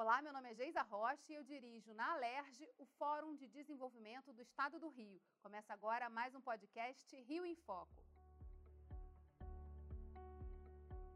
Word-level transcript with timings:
Olá, 0.00 0.22
meu 0.22 0.32
nome 0.32 0.48
é 0.48 0.54
Geisa 0.54 0.80
Rocha 0.82 1.24
e 1.28 1.34
eu 1.34 1.42
dirijo 1.42 1.92
na 1.92 2.12
Alerj 2.12 2.68
o 2.78 2.84
Fórum 2.98 3.34
de 3.34 3.48
Desenvolvimento 3.48 4.32
do 4.32 4.40
Estado 4.40 4.78
do 4.78 4.90
Rio. 4.90 5.20
Começa 5.42 5.72
agora 5.72 6.08
mais 6.08 6.32
um 6.36 6.40
podcast 6.40 7.16
Rio 7.22 7.44
em 7.44 7.56
Foco. 7.56 8.00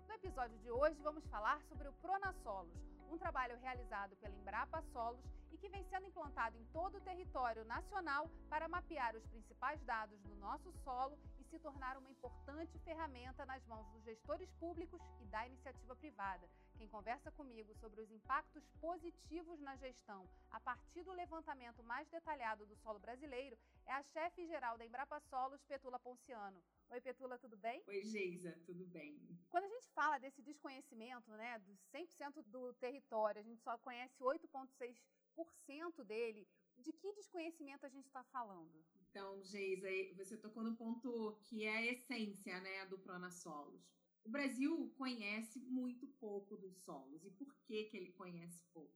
No 0.08 0.12
episódio 0.12 0.58
de 0.58 0.68
hoje 0.72 1.00
vamos 1.00 1.24
falar 1.29 1.62
sobre 1.68 1.87
o 1.87 1.92
Pronasolos, 1.92 2.74
um 3.08 3.16
trabalho 3.16 3.56
realizado 3.60 4.16
pela 4.16 4.34
Embrapa 4.34 4.83
Solos 4.93 5.25
e 5.53 5.57
que 5.57 5.69
vem 5.69 5.85
sendo 5.85 6.09
implantado 6.09 6.59
em 6.59 6.64
todo 6.73 6.96
o 6.96 7.01
território 7.03 7.64
nacional 7.64 8.29
para 8.49 8.67
mapear 8.67 9.14
os 9.14 9.25
principais 9.29 9.80
dados 9.85 10.19
do 10.23 10.35
nosso 10.41 10.73
solo 10.83 11.17
e 11.39 11.45
se 11.45 11.59
tornar 11.61 11.96
uma 11.96 12.11
importante 12.11 12.77
ferramenta 12.80 13.46
nas 13.46 13.64
mãos 13.64 13.87
dos 13.93 14.03
gestores 14.03 14.51
públicos 14.55 15.01
e 15.21 15.27
da 15.27 15.46
iniciativa 15.46 15.95
privada. 15.95 16.49
Quem 16.83 16.89
conversa 16.89 17.30
comigo 17.30 17.73
sobre 17.77 18.01
os 18.01 18.11
impactos 18.11 18.69
positivos 18.80 19.61
na 19.61 19.77
gestão 19.77 20.29
a 20.51 20.59
partir 20.59 21.04
do 21.04 21.13
levantamento 21.13 21.81
mais 21.85 22.09
detalhado 22.09 22.67
do 22.67 22.75
solo 22.75 22.99
brasileiro 22.99 23.57
é 23.86 23.93
a 23.93 24.03
chefe 24.03 24.45
geral 24.49 24.77
da 24.77 24.85
Embrapa 24.85 25.21
Solos, 25.21 25.63
Petula 25.63 26.00
Ponciano. 26.00 26.61
Oi, 26.90 27.00
Petula, 27.00 27.39
tudo 27.39 27.57
bem? 27.57 27.85
Oi, 27.87 28.03
Geisa, 28.03 28.61
tudo 28.67 28.85
bem. 28.87 29.17
Quando 29.49 29.63
a 29.63 29.68
gente 29.68 29.89
fala 29.90 30.18
desse 30.18 30.43
desconhecimento, 30.43 31.31
né, 31.31 31.57
dos 31.61 31.79
100% 31.95 32.42
do 32.47 32.75
território, 32.75 33.41
a 33.41 33.45
gente 33.45 33.62
só 33.62 33.78
conhece 33.78 34.20
8,6% 34.20 36.03
dele, 36.03 36.48
de 36.78 36.92
que 36.92 37.12
desconhecimento 37.12 37.87
a 37.87 37.91
gente 37.91 38.06
está 38.06 38.25
falando? 38.25 38.84
Então, 39.09 39.41
Geisa, 39.45 39.87
você 40.17 40.37
tocou 40.37 40.64
no 40.64 40.75
ponto 40.75 41.39
que 41.45 41.64
é 41.64 41.77
a 41.77 41.87
essência 41.92 42.61
né, 42.61 42.87
do 42.87 43.01
Solos. 43.31 44.03
O 44.25 44.31
Brasil 44.31 44.92
conhece 44.97 45.58
muito 45.61 46.06
pouco 46.20 46.56
dos 46.56 46.77
solos. 46.84 47.25
E 47.25 47.31
por 47.31 47.55
que, 47.64 47.84
que 47.84 47.97
ele 47.97 48.12
conhece 48.12 48.62
pouco? 48.72 48.95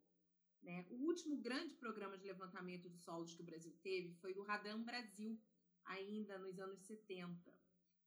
Né? 0.62 0.87
O 0.91 0.95
último 1.07 1.37
grande 1.37 1.75
programa 1.75 2.16
de 2.16 2.27
levantamento 2.27 2.89
de 2.89 2.99
solos 2.99 3.35
que 3.35 3.43
o 3.43 3.45
Brasil 3.45 3.73
teve 3.82 4.15
foi 4.15 4.32
o 4.35 4.43
Radam 4.43 4.82
Brasil, 4.82 5.41
ainda 5.85 6.38
nos 6.38 6.59
anos 6.59 6.80
70. 6.80 7.52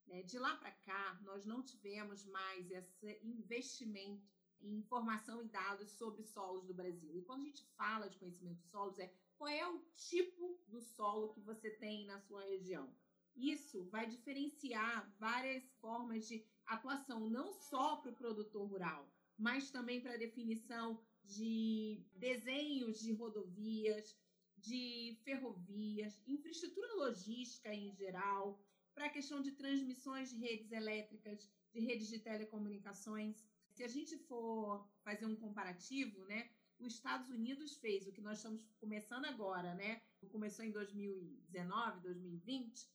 Né? 0.07 0.23
De 0.23 0.39
lá 0.39 0.55
para 0.57 0.71
cá, 0.71 1.19
nós 1.23 1.45
não 1.45 1.61
tivemos 1.63 2.25
mais 2.25 2.71
esse 2.71 3.19
investimento 3.23 4.27
em 4.61 4.77
informação 4.77 5.41
e 5.41 5.47
dados 5.47 5.91
sobre 5.91 6.23
solos 6.23 6.65
do 6.65 6.73
Brasil. 6.73 7.17
E 7.17 7.21
quando 7.23 7.43
a 7.43 7.45
gente 7.45 7.63
fala 7.77 8.09
de 8.09 8.17
conhecimento 8.17 8.59
de 8.59 8.67
solos, 8.67 8.99
é 8.99 9.13
qual 9.37 9.49
é 9.49 9.65
o 9.67 9.79
tipo 9.93 10.59
do 10.67 10.81
solo 10.81 11.33
que 11.33 11.39
você 11.39 11.69
tem 11.71 12.05
na 12.05 12.19
sua 12.19 12.43
região. 12.43 12.93
Isso 13.39 13.85
vai 13.85 14.05
diferenciar 14.05 15.09
várias 15.17 15.63
formas 15.79 16.27
de 16.27 16.45
atuação, 16.65 17.29
não 17.29 17.53
só 17.53 17.95
para 17.95 18.11
o 18.11 18.15
produtor 18.15 18.67
rural, 18.67 19.09
mas 19.37 19.71
também 19.71 20.01
para 20.01 20.15
a 20.15 20.17
definição 20.17 21.01
de 21.23 22.03
desenhos 22.17 22.99
de 22.99 23.13
rodovias, 23.13 24.17
de 24.57 25.17
ferrovias, 25.23 26.21
infraestrutura 26.27 26.95
logística 26.95 27.73
em 27.73 27.95
geral, 27.95 28.61
para 28.93 29.05
a 29.05 29.09
questão 29.09 29.41
de 29.41 29.53
transmissões 29.53 30.31
de 30.31 30.37
redes 30.37 30.73
elétricas, 30.73 31.49
de 31.71 31.79
redes 31.79 32.09
de 32.09 32.19
telecomunicações. 32.19 33.45
Se 33.71 33.85
a 33.85 33.87
gente 33.87 34.17
for 34.17 34.85
fazer 35.01 35.25
um 35.25 35.37
comparativo, 35.37 36.25
né, 36.25 36.49
os 36.77 36.95
Estados 36.95 37.29
Unidos 37.29 37.77
fez 37.77 38.05
o 38.05 38.11
que 38.11 38.21
nós 38.21 38.39
estamos 38.39 38.61
começando 38.79 39.25
agora, 39.25 39.73
né? 39.75 40.01
Começou 40.29 40.65
em 40.65 40.71
2019, 40.71 42.01
2020, 42.01 42.89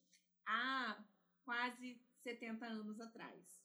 há 0.47 1.03
quase 1.45 2.00
70 2.23 2.67
anos 2.67 3.00
atrás. 3.00 3.62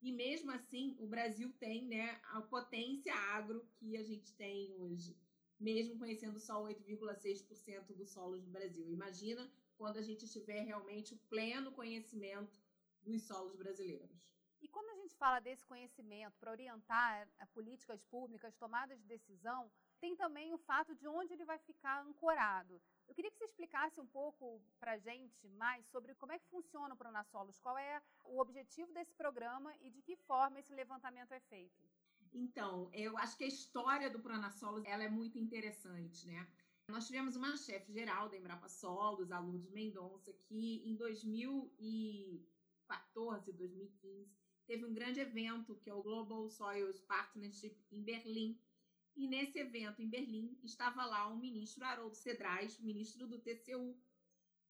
E 0.00 0.12
mesmo 0.12 0.50
assim, 0.52 0.96
o 0.98 1.06
Brasil 1.06 1.52
tem, 1.58 1.86
né, 1.86 2.20
a 2.24 2.40
potência 2.40 3.12
agro 3.14 3.66
que 3.76 3.96
a 3.96 4.02
gente 4.02 4.32
tem 4.34 4.72
hoje, 4.78 5.16
mesmo 5.58 5.98
conhecendo 5.98 6.38
só 6.38 6.62
8,6% 6.62 7.94
do 7.94 8.06
solo 8.06 8.38
do 8.38 8.50
Brasil. 8.50 8.88
Imagina 8.90 9.50
quando 9.76 9.96
a 9.96 10.02
gente 10.02 10.28
tiver 10.28 10.62
realmente 10.62 11.14
o 11.14 11.18
pleno 11.28 11.72
conhecimento 11.72 12.60
dos 13.02 13.22
solos 13.22 13.56
brasileiros. 13.56 14.38
E 14.60 14.68
quando 14.68 14.90
a 14.90 14.96
gente 14.96 15.14
fala 15.16 15.40
desse 15.40 15.64
conhecimento 15.64 16.36
para 16.38 16.50
orientar 16.50 17.28
políticas 17.52 18.02
públicas, 18.04 18.56
tomadas 18.56 19.00
de 19.00 19.06
decisão, 19.06 19.70
tem 20.00 20.16
também 20.16 20.52
o 20.52 20.58
fato 20.58 20.94
de 20.94 21.06
onde 21.08 21.32
ele 21.32 21.44
vai 21.44 21.58
ficar 21.58 22.04
ancorado. 22.04 22.80
Eu 23.08 23.14
queria 23.14 23.30
que 23.30 23.38
você 23.38 23.46
explicasse 23.46 23.98
um 24.00 24.06
pouco 24.06 24.60
para 24.78 24.92
a 24.92 24.98
gente 24.98 25.48
mais 25.50 25.86
sobre 25.86 26.14
como 26.14 26.32
é 26.32 26.38
que 26.38 26.46
funciona 26.46 26.94
o 26.94 26.96
Pronasolos, 26.96 27.58
qual 27.58 27.76
é 27.78 28.02
o 28.24 28.38
objetivo 28.38 28.92
desse 28.92 29.14
programa 29.14 29.74
e 29.80 29.90
de 29.90 30.02
que 30.02 30.14
forma 30.16 30.60
esse 30.60 30.74
levantamento 30.74 31.32
é 31.32 31.40
feito. 31.40 31.82
Então, 32.32 32.90
eu 32.92 33.16
acho 33.16 33.38
que 33.38 33.44
a 33.44 33.48
história 33.48 34.10
do 34.10 34.20
Pronasolos 34.20 34.84
ela 34.84 35.02
é 35.02 35.08
muito 35.08 35.38
interessante, 35.38 36.26
né? 36.26 36.46
Nós 36.88 37.06
tivemos 37.06 37.36
uma 37.36 37.56
chefe 37.56 37.92
geral 37.92 38.28
da 38.28 38.36
Embrapa 38.36 38.68
Solos, 38.68 39.30
a 39.30 39.38
Lourdes 39.38 39.70
Mendonça, 39.70 40.32
que 40.32 40.82
em 40.86 40.96
2014, 40.96 43.52
2015, 43.52 44.28
teve 44.66 44.84
um 44.86 44.94
grande 44.94 45.20
evento 45.20 45.76
que 45.76 45.88
é 45.90 45.94
o 45.94 46.02
Global 46.02 46.48
Soils 46.48 46.98
Partnership 47.00 47.76
em 47.90 48.02
Berlim. 48.02 48.58
E 49.18 49.26
nesse 49.26 49.58
evento 49.58 50.00
em 50.00 50.08
Berlim 50.08 50.56
estava 50.62 51.04
lá 51.04 51.26
o 51.26 51.36
ministro 51.36 51.84
Haroldo 51.84 52.14
Cedrais, 52.14 52.78
ministro 52.78 53.26
do 53.26 53.40
TCU. 53.40 54.00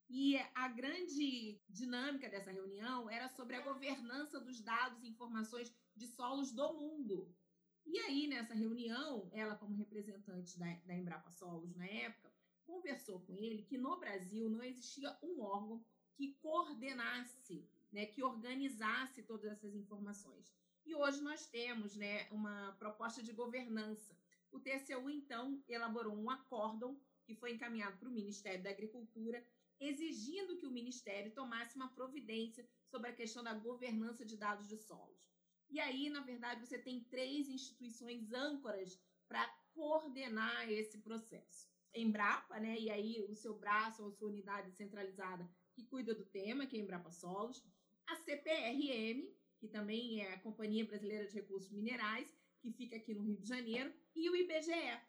E 0.09 0.37
a 0.55 0.67
grande 0.67 1.61
dinâmica 1.69 2.27
dessa 2.27 2.49
reunião 2.49 3.07
era 3.07 3.29
sobre 3.29 3.55
a 3.55 3.61
governança 3.61 4.39
dos 4.39 4.59
dados 4.59 5.03
e 5.03 5.07
informações 5.07 5.71
de 5.95 6.07
solos 6.07 6.51
do 6.51 6.73
mundo. 6.73 7.31
E 7.85 7.99
aí, 7.99 8.25
nessa 8.25 8.55
reunião, 8.55 9.29
ela, 9.31 9.55
como 9.55 9.75
representante 9.75 10.57
da, 10.57 10.73
da 10.83 10.95
Embrapa 10.95 11.29
Solos 11.29 11.75
na 11.75 11.85
época, 11.85 12.33
conversou 12.65 13.19
com 13.19 13.37
ele 13.37 13.61
que 13.61 13.77
no 13.77 13.99
Brasil 13.99 14.49
não 14.49 14.63
existia 14.63 15.15
um 15.21 15.41
órgão 15.41 15.85
que 16.15 16.33
coordenasse, 16.41 17.69
né, 17.91 18.07
que 18.07 18.23
organizasse 18.23 19.21
todas 19.21 19.51
essas 19.51 19.75
informações. 19.75 20.51
E 20.87 20.95
hoje 20.95 21.21
nós 21.21 21.45
temos 21.45 21.95
né, 21.95 22.27
uma 22.31 22.75
proposta 22.79 23.21
de 23.21 23.31
governança. 23.31 24.18
O 24.51 24.59
TCU, 24.59 25.09
então, 25.09 25.63
elaborou 25.67 26.15
um 26.15 26.29
acórdão 26.29 26.99
que 27.25 27.35
foi 27.35 27.53
encaminhado 27.53 27.97
para 27.97 28.09
o 28.09 28.11
Ministério 28.11 28.63
da 28.63 28.69
Agricultura, 28.69 29.45
exigindo 29.79 30.57
que 30.57 30.65
o 30.65 30.71
Ministério 30.71 31.31
tomasse 31.33 31.75
uma 31.75 31.89
providência 31.89 32.67
sobre 32.87 33.09
a 33.09 33.15
questão 33.15 33.43
da 33.43 33.53
governança 33.53 34.25
de 34.25 34.35
dados 34.35 34.67
de 34.67 34.77
solos. 34.77 35.29
E 35.69 35.79
aí, 35.79 36.09
na 36.09 36.21
verdade, 36.21 36.65
você 36.65 36.79
tem 36.79 37.03
três 37.03 37.47
instituições 37.47 38.33
âncoras 38.33 38.99
para 39.27 39.47
coordenar 39.73 40.69
esse 40.69 40.97
processo. 40.97 41.69
Embrapa, 41.93 42.59
né? 42.59 42.77
E 42.79 42.89
aí 42.89 43.21
o 43.29 43.35
seu 43.35 43.57
braço 43.57 44.03
ou 44.03 44.11
sua 44.11 44.29
unidade 44.29 44.71
centralizada 44.71 45.49
que 45.73 45.85
cuida 45.85 46.13
do 46.13 46.25
tema, 46.25 46.65
que 46.65 46.77
é 46.77 46.79
Embrapa 46.79 47.11
Solos, 47.11 47.63
a 48.07 48.15
CPRM, 48.15 49.31
que 49.59 49.67
também 49.67 50.21
é 50.21 50.33
a 50.33 50.39
Companhia 50.39 50.85
Brasileira 50.85 51.27
de 51.27 51.33
Recursos 51.33 51.71
Minerais, 51.71 52.35
que 52.61 52.71
fica 52.71 52.95
aqui 52.95 53.13
no 53.13 53.23
Rio 53.23 53.37
de 53.37 53.47
Janeiro, 53.47 53.93
e 54.19 54.29
o 54.29 54.35
IBGE. 54.35 54.99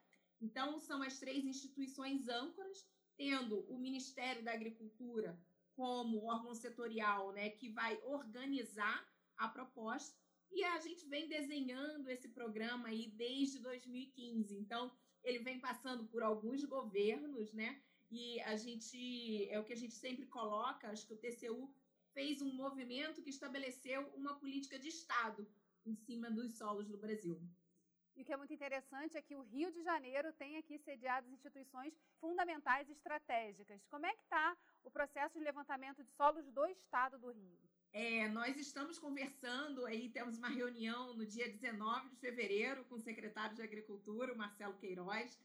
Então, 0.41 0.79
são 0.79 1.03
as 1.03 1.19
três 1.19 1.45
instituições 1.45 2.29
âncoras, 2.29 2.89
tendo 3.17 3.61
o 3.69 3.77
Ministério 3.79 4.43
da 4.43 4.53
Agricultura 4.53 5.39
como 5.75 6.25
órgão 6.25 6.55
setorial, 6.55 7.33
né, 7.33 7.51
que 7.51 7.69
vai 7.71 8.01
organizar 8.05 9.07
a 9.37 9.49
proposta, 9.49 10.17
e 10.53 10.65
a 10.65 10.79
gente 10.79 11.07
vem 11.07 11.29
desenhando 11.29 12.09
esse 12.09 12.29
programa 12.29 12.89
aí 12.89 13.11
desde 13.11 13.59
2015. 13.61 14.57
Então, 14.57 14.93
ele 15.23 15.39
vem 15.39 15.61
passando 15.61 16.07
por 16.07 16.23
alguns 16.23 16.65
governos, 16.65 17.53
né? 17.53 17.81
E 18.11 18.41
a 18.41 18.57
gente 18.57 19.49
é 19.49 19.61
o 19.61 19.65
que 19.65 19.73
a 19.73 19.77
gente 19.77 19.95
sempre 19.95 20.27
coloca, 20.27 20.89
acho 20.89 21.07
que 21.07 21.15
o 21.15 21.17
TCU 21.17 21.73
fez 22.13 22.43
um 22.43 22.53
movimento 22.53 23.23
que 23.23 23.31
estabeleceu 23.31 24.03
uma 24.15 24.35
política 24.39 24.79
de 24.79 24.89
Estado 24.89 25.47
em 25.87 25.95
cima 25.95 26.31
dos 26.31 26.55
solos 26.59 26.89
do 26.89 26.99
Brasil. 26.99 27.41
E 28.17 28.23
o 28.23 28.25
que 28.25 28.33
é 28.33 28.37
muito 28.37 28.53
interessante 28.53 29.17
é 29.17 29.23
que 29.23 29.37
o 29.37 29.43
Rio 29.43 29.71
de 29.73 29.83
Janeiro 29.83 30.33
tem 30.35 30.57
aqui 30.59 30.79
sediadas 30.79 31.31
instituições 31.31 31.95
fundamentais 32.21 32.89
e 32.89 32.93
estratégicas. 32.93 33.85
Como 33.87 34.07
é 34.07 34.15
que 34.15 34.23
está 34.23 34.57
o 34.85 34.91
processo 34.91 35.39
de 35.39 35.45
levantamento 35.45 36.03
de 36.03 36.11
solos 36.13 36.45
do 36.53 36.67
Estado 36.67 37.19
do 37.19 37.31
Rio? 37.31 37.59
É, 37.93 38.29
nós 38.29 38.57
estamos 38.57 38.99
conversando 38.99 39.85
aí, 39.85 40.09
temos 40.11 40.39
uma 40.39 40.49
reunião 40.49 41.15
no 41.15 41.27
dia 41.27 41.49
19 41.49 42.11
de 42.11 42.17
fevereiro 42.17 42.85
com 42.85 42.95
o 42.95 43.01
secretário 43.01 43.57
de 43.57 43.63
Agricultura, 43.63 44.35
Marcelo 44.35 44.79
Queiroz, 44.79 45.37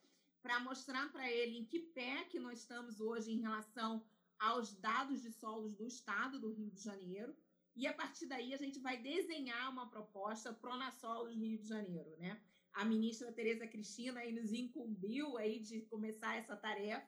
para 0.44 0.60
mostrar 0.60 1.12
para 1.12 1.30
ele 1.32 1.58
em 1.58 1.66
que 1.66 1.80
pé 1.80 2.26
que 2.26 2.40
nós 2.40 2.60
estamos 2.60 3.00
hoje 3.00 3.32
em 3.32 3.42
relação 3.42 4.06
aos 4.38 4.76
dados 4.76 5.24
de 5.24 5.32
solos 5.32 5.74
do 5.76 5.88
estado 5.88 6.40
do 6.40 6.52
Rio 6.52 6.70
de 6.70 6.82
Janeiro. 6.82 7.36
E 7.76 7.88
a 7.88 7.94
partir 7.94 8.28
daí 8.28 8.54
a 8.54 8.58
gente 8.58 8.80
vai 8.80 8.98
desenhar 8.98 9.72
uma 9.72 9.90
proposta 9.90 10.54
Pronasolos 10.54 11.36
Rio 11.36 11.58
de 11.58 11.68
Janeiro, 11.68 12.16
né? 12.18 12.40
A 12.76 12.84
ministra 12.84 13.32
Tereza 13.32 13.66
Cristina 13.66 14.20
aí 14.20 14.34
nos 14.34 14.52
incumbiu 14.52 15.38
aí 15.38 15.60
de 15.60 15.82
começar 15.84 16.36
essa 16.36 16.58
tarefa 16.58 17.08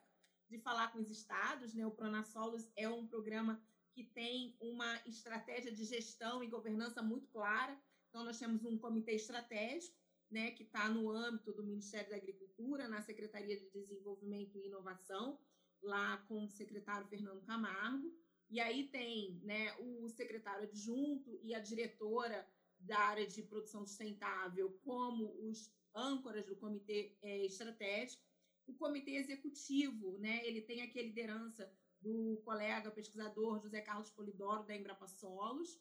de 0.49 0.57
falar 0.59 0.93
com 0.93 0.99
os 0.99 1.11
estados, 1.11 1.73
né? 1.73 1.85
O 1.85 1.91
Pronasolos 1.91 2.71
é 2.75 2.87
um 2.87 3.05
programa 3.05 3.61
que 3.93 4.05
tem 4.05 4.55
uma 4.61 5.01
estratégia 5.05 5.71
de 5.71 5.83
gestão 5.83 6.41
e 6.41 6.47
governança 6.47 7.03
muito 7.03 7.27
clara. 7.27 7.77
Então, 8.09 8.23
nós 8.23 8.39
temos 8.39 8.63
um 8.63 8.77
comitê 8.77 9.15
estratégico 9.15 9.97
né, 10.31 10.51
que 10.51 10.63
está 10.63 10.87
no 10.87 11.09
âmbito 11.09 11.51
do 11.51 11.65
Ministério 11.65 12.09
da 12.09 12.15
Agricultura, 12.15 12.87
na 12.87 13.01
Secretaria 13.01 13.57
de 13.57 13.69
Desenvolvimento 13.69 14.57
e 14.57 14.67
Inovação, 14.67 15.39
lá 15.81 16.17
com 16.29 16.45
o 16.45 16.49
secretário 16.49 17.07
Fernando 17.07 17.45
Camargo. 17.45 18.09
E 18.49 18.61
aí 18.61 18.87
tem 18.87 19.41
né, 19.43 19.75
o 19.79 20.07
secretário 20.07 20.63
adjunto 20.63 21.39
e 21.43 21.53
a 21.53 21.59
diretora 21.59 22.47
da 22.79 22.97
área 22.99 23.27
de 23.27 23.41
produção 23.43 23.85
sustentável 23.85 24.79
como 24.83 25.33
os 25.47 25.71
âncoras 25.93 26.45
do 26.45 26.55
comitê 26.55 27.17
é, 27.21 27.45
estratégico. 27.45 28.23
O 28.65 28.73
comitê 28.73 29.11
executivo, 29.11 30.17
né, 30.19 30.45
ele 30.45 30.61
tem 30.61 30.81
aqui 30.81 30.99
a 30.99 31.03
liderança 31.03 31.71
do 32.01 32.41
colega 32.43 32.91
pesquisador 32.91 33.59
José 33.61 33.81
Carlos 33.81 34.09
Polidoro, 34.11 34.65
da 34.65 34.75
Embrapa 34.75 35.07
Solos. 35.07 35.79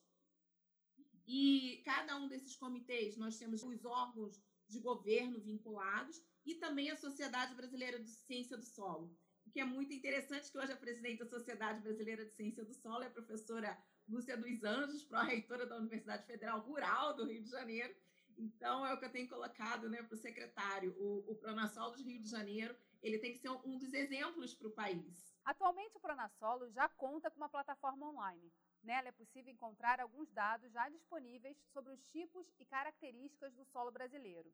E 1.27 1.83
cada 1.85 2.17
um 2.17 2.29
desses 2.29 2.57
comitês, 2.57 3.17
nós 3.17 3.37
temos 3.37 3.63
os 3.63 3.85
órgãos 3.85 4.41
de 4.69 4.79
governo 4.79 5.41
vinculados 5.41 6.23
e 6.45 6.55
também 6.55 6.91
a 6.91 6.97
Sociedade 6.97 7.55
Brasileira 7.55 7.99
de 7.99 8.11
Ciência 8.11 8.57
do 8.57 8.65
Solo, 8.65 9.17
o 9.47 9.51
que 9.51 9.61
é 9.61 9.65
muito 9.65 9.93
interessante 9.93 10.51
que 10.51 10.59
hoje 10.59 10.73
a 10.73 10.77
presidente 10.77 11.21
da 11.21 11.27
Sociedade 11.27 11.81
Brasileira 11.81 12.25
de 12.25 12.33
Ciência 12.33 12.65
do 12.65 12.75
Solo 12.75 13.05
é 13.05 13.07
a 13.07 13.11
professora 13.11 13.79
Lúcia 14.09 14.37
dos 14.37 14.63
Anjos, 14.65 15.05
pró-reitora 15.05 15.67
da 15.67 15.77
Universidade 15.77 16.27
Federal 16.27 16.61
Rural 16.61 17.15
do 17.15 17.27
Rio 17.27 17.43
de 17.43 17.51
Janeiro. 17.51 17.95
Então, 18.39 18.87
é 18.87 18.93
o 18.93 18.99
que 18.99 19.05
eu 19.05 19.13
tenho 19.13 19.29
colocado 19.29 19.89
né, 19.89 20.03
para 20.03 20.15
o 20.15 20.19
secretário. 20.19 20.95
O, 20.99 21.35
Pronasol 21.35 21.93
do 21.93 22.03
Rio 22.03 22.21
de 22.21 22.29
Janeiro 22.29 22.77
ele 23.03 23.19
tem 23.19 23.33
que 23.33 23.39
ser 23.39 23.51
um 23.51 23.79
dos 23.79 23.93
exemplos 23.93 24.55
para 24.55 24.69
o 24.69 24.73
país. 24.73 25.35
Atualmente, 25.45 25.97
o 25.97 26.01
Pronasolo 26.01 26.71
já 26.71 26.89
conta 26.89 27.31
com 27.31 27.37
uma 27.37 27.49
plataforma 27.49 28.09
online. 28.09 28.53
Nela 28.83 29.09
é 29.09 29.13
possível 29.13 29.53
encontrar 29.53 30.01
alguns 30.01 30.31
dados 30.33 30.73
já 30.73 30.89
disponíveis 30.89 31.57
sobre 31.73 31.93
os 31.93 32.05
tipos 32.07 32.47
e 32.59 32.65
características 32.65 33.55
do 33.55 33.65
solo 33.65 33.91
brasileiro. 33.91 34.53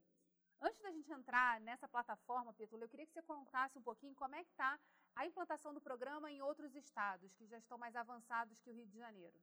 Antes 0.60 0.80
da 0.80 0.92
gente 0.92 1.10
entrar 1.12 1.60
nessa 1.60 1.88
plataforma, 1.88 2.52
Petula, 2.52 2.84
eu 2.84 2.88
queria 2.88 3.06
que 3.06 3.12
você 3.12 3.22
contasse 3.22 3.76
um 3.78 3.82
pouquinho 3.82 4.14
como 4.14 4.34
é 4.34 4.44
que 4.44 4.50
está 4.50 4.78
a 5.14 5.26
implantação 5.26 5.74
do 5.74 5.80
programa 5.80 6.30
em 6.30 6.40
outros 6.42 6.74
estados 6.74 7.32
que 7.34 7.46
já 7.46 7.58
estão 7.58 7.78
mais 7.78 7.94
avançados 7.96 8.58
que 8.60 8.70
o 8.70 8.74
Rio 8.74 8.86
de 8.86 8.98
Janeiro. 8.98 9.38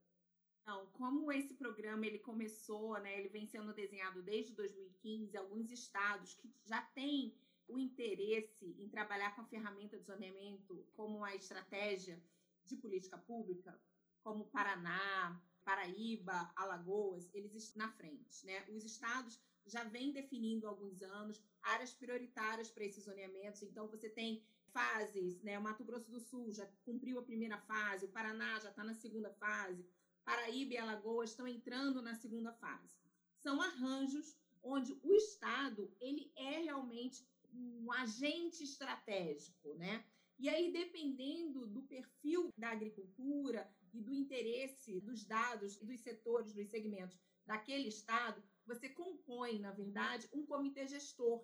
Então, 0.61 0.85
como 0.93 1.31
esse 1.31 1.53
programa 1.55 2.05
ele 2.05 2.19
começou, 2.19 2.99
né, 2.99 3.17
ele 3.17 3.29
vem 3.29 3.47
sendo 3.47 3.73
desenhado 3.73 4.21
desde 4.21 4.53
2015, 4.53 5.35
alguns 5.37 5.71
estados 5.71 6.33
que 6.33 6.53
já 6.65 6.81
têm 6.93 7.35
o 7.67 7.77
interesse 7.77 8.75
em 8.77 8.89
trabalhar 8.89 9.35
com 9.35 9.41
a 9.41 9.45
ferramenta 9.45 9.97
de 9.97 10.05
zoneamento 10.05 10.85
como 10.95 11.17
uma 11.17 11.33
estratégia 11.35 12.21
de 12.65 12.75
política 12.75 13.17
pública, 13.17 13.79
como 14.23 14.45
Paraná, 14.45 15.41
Paraíba, 15.63 16.51
Alagoas, 16.55 17.29
eles 17.33 17.53
estão 17.53 17.85
na 17.85 17.93
frente, 17.93 18.45
né? 18.45 18.65
Os 18.69 18.83
estados 18.83 19.39
já 19.69 19.83
vem 19.83 20.11
definindo 20.11 20.65
há 20.65 20.69
alguns 20.69 21.01
anos 21.01 21.41
áreas 21.61 21.93
prioritárias 21.93 22.69
para 22.69 22.83
esses 22.83 23.03
zoneamentos. 23.03 23.61
Então, 23.61 23.87
você 23.87 24.09
tem 24.09 24.43
fases, 24.71 25.41
né? 25.41 25.57
O 25.57 25.61
Mato 25.61 25.83
Grosso 25.83 26.09
do 26.11 26.19
Sul 26.19 26.51
já 26.51 26.65
cumpriu 26.83 27.19
a 27.19 27.23
primeira 27.23 27.57
fase, 27.59 28.05
o 28.05 28.09
Paraná 28.09 28.59
já 28.59 28.69
está 28.69 28.83
na 28.83 28.93
segunda 28.93 29.31
fase, 29.33 29.85
Paraíba 30.23 30.73
e 30.73 30.77
Alagoas 30.77 31.31
estão 31.31 31.47
entrando 31.47 32.01
na 32.01 32.15
segunda 32.15 32.53
fase. 32.53 32.95
São 33.37 33.61
arranjos 33.61 34.37
onde 34.61 34.99
o 35.01 35.13
Estado 35.13 35.91
ele 35.99 36.31
é 36.35 36.59
realmente 36.59 37.27
um 37.53 37.91
agente 37.91 38.63
estratégico, 38.63 39.73
né? 39.75 40.05
E 40.37 40.47
aí, 40.47 40.71
dependendo 40.71 41.67
do 41.67 41.81
perfil 41.81 42.53
da 42.57 42.69
agricultura 42.69 43.69
e 43.93 43.99
do 44.01 44.13
interesse 44.13 45.01
dos 45.01 45.25
dados, 45.25 45.77
dos 45.77 45.99
setores, 45.99 46.53
dos 46.53 46.69
segmentos 46.69 47.19
daquele 47.45 47.89
estado, 47.89 48.41
você 48.69 48.87
compõe, 48.87 49.57
na 49.59 49.71
verdade, 49.71 50.29
um 50.31 50.45
comitê 50.45 50.85
gestor. 50.87 51.43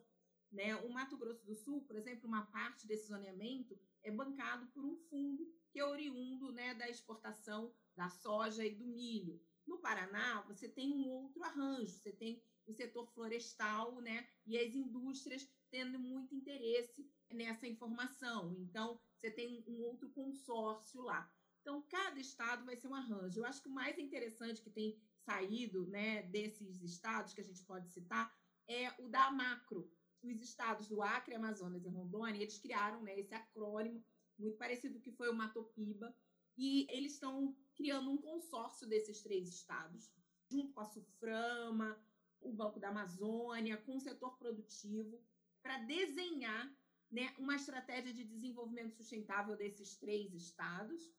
Né? 0.51 0.75
O 0.75 0.93
Mato 0.93 1.17
Grosso 1.17 1.43
do 1.43 1.55
Sul, 1.55 1.81
por 1.81 1.95
exemplo, 1.95 2.27
uma 2.27 2.45
parte 2.45 2.85
desse 2.85 3.07
zoneamento 3.07 3.77
é 4.03 4.11
bancado 4.11 4.67
por 4.67 4.85
um 4.85 4.95
fundo 5.09 5.51
que 5.71 5.79
é 5.79 5.85
oriundo 5.85 6.53
né, 6.53 6.75
da 6.75 6.87
exportação 6.87 7.73
da 7.95 8.07
soja 8.09 8.63
e 8.63 8.75
do 8.75 8.85
milho. 8.85 9.41
No 9.65 9.79
Paraná, 9.79 10.41
você 10.41 10.69
tem 10.69 10.93
um 10.93 11.09
outro 11.09 11.43
arranjo, 11.43 11.91
você 11.91 12.11
tem 12.11 12.41
o 12.67 12.71
setor 12.71 13.07
florestal 13.07 13.99
né, 14.01 14.27
e 14.45 14.57
as 14.57 14.75
indústrias 14.75 15.49
tendo 15.71 15.97
muito 15.97 16.35
interesse 16.35 17.09
nessa 17.31 17.67
informação. 17.67 18.55
Então, 18.59 18.99
você 19.17 19.31
tem 19.31 19.63
um 19.67 19.81
outro 19.81 20.09
consórcio 20.11 21.01
lá. 21.01 21.29
Então, 21.61 21.81
cada 21.89 22.19
estado 22.19 22.63
vai 22.63 22.75
ser 22.75 22.87
um 22.87 22.93
arranjo. 22.93 23.39
Eu 23.39 23.45
acho 23.45 23.61
que 23.61 23.67
o 23.67 23.73
mais 23.73 23.97
interessante 23.97 24.61
que 24.61 24.69
tem 24.69 25.01
saído 25.25 25.87
né, 25.87 26.23
desses 26.23 26.81
estados 26.81 27.33
que 27.33 27.41
a 27.41 27.43
gente 27.43 27.63
pode 27.63 27.89
citar 27.89 28.33
é 28.67 28.93
o 29.01 29.09
da 29.09 29.31
macro. 29.31 29.91
Os 30.23 30.41
estados 30.41 30.87
do 30.87 31.01
Acre, 31.03 31.35
Amazonas 31.35 31.85
e 31.85 31.89
Rondônia, 31.89 32.41
eles 32.41 32.57
criaram 32.57 33.01
né, 33.03 33.19
esse 33.19 33.33
acrônimo 33.33 34.03
muito 34.37 34.57
parecido 34.57 34.99
que 34.99 35.11
foi 35.11 35.29
o 35.29 35.33
Matopiba, 35.33 36.13
e 36.57 36.87
eles 36.89 37.13
estão 37.13 37.55
criando 37.75 38.09
um 38.09 38.17
consórcio 38.17 38.87
desses 38.87 39.21
três 39.21 39.49
estados, 39.49 40.11
junto 40.49 40.73
com 40.73 40.81
a 40.81 40.85
Suframa, 40.85 41.99
o 42.41 42.53
Banco 42.53 42.79
da 42.79 42.89
Amazônia, 42.89 43.77
com 43.77 43.97
o 43.97 43.99
setor 43.99 44.37
produtivo, 44.37 45.21
para 45.61 45.79
desenhar 45.79 46.73
né, 47.11 47.33
uma 47.37 47.55
estratégia 47.55 48.13
de 48.13 48.23
desenvolvimento 48.23 48.95
sustentável 48.95 49.55
desses 49.55 49.97
três 49.97 50.33
estados 50.33 51.11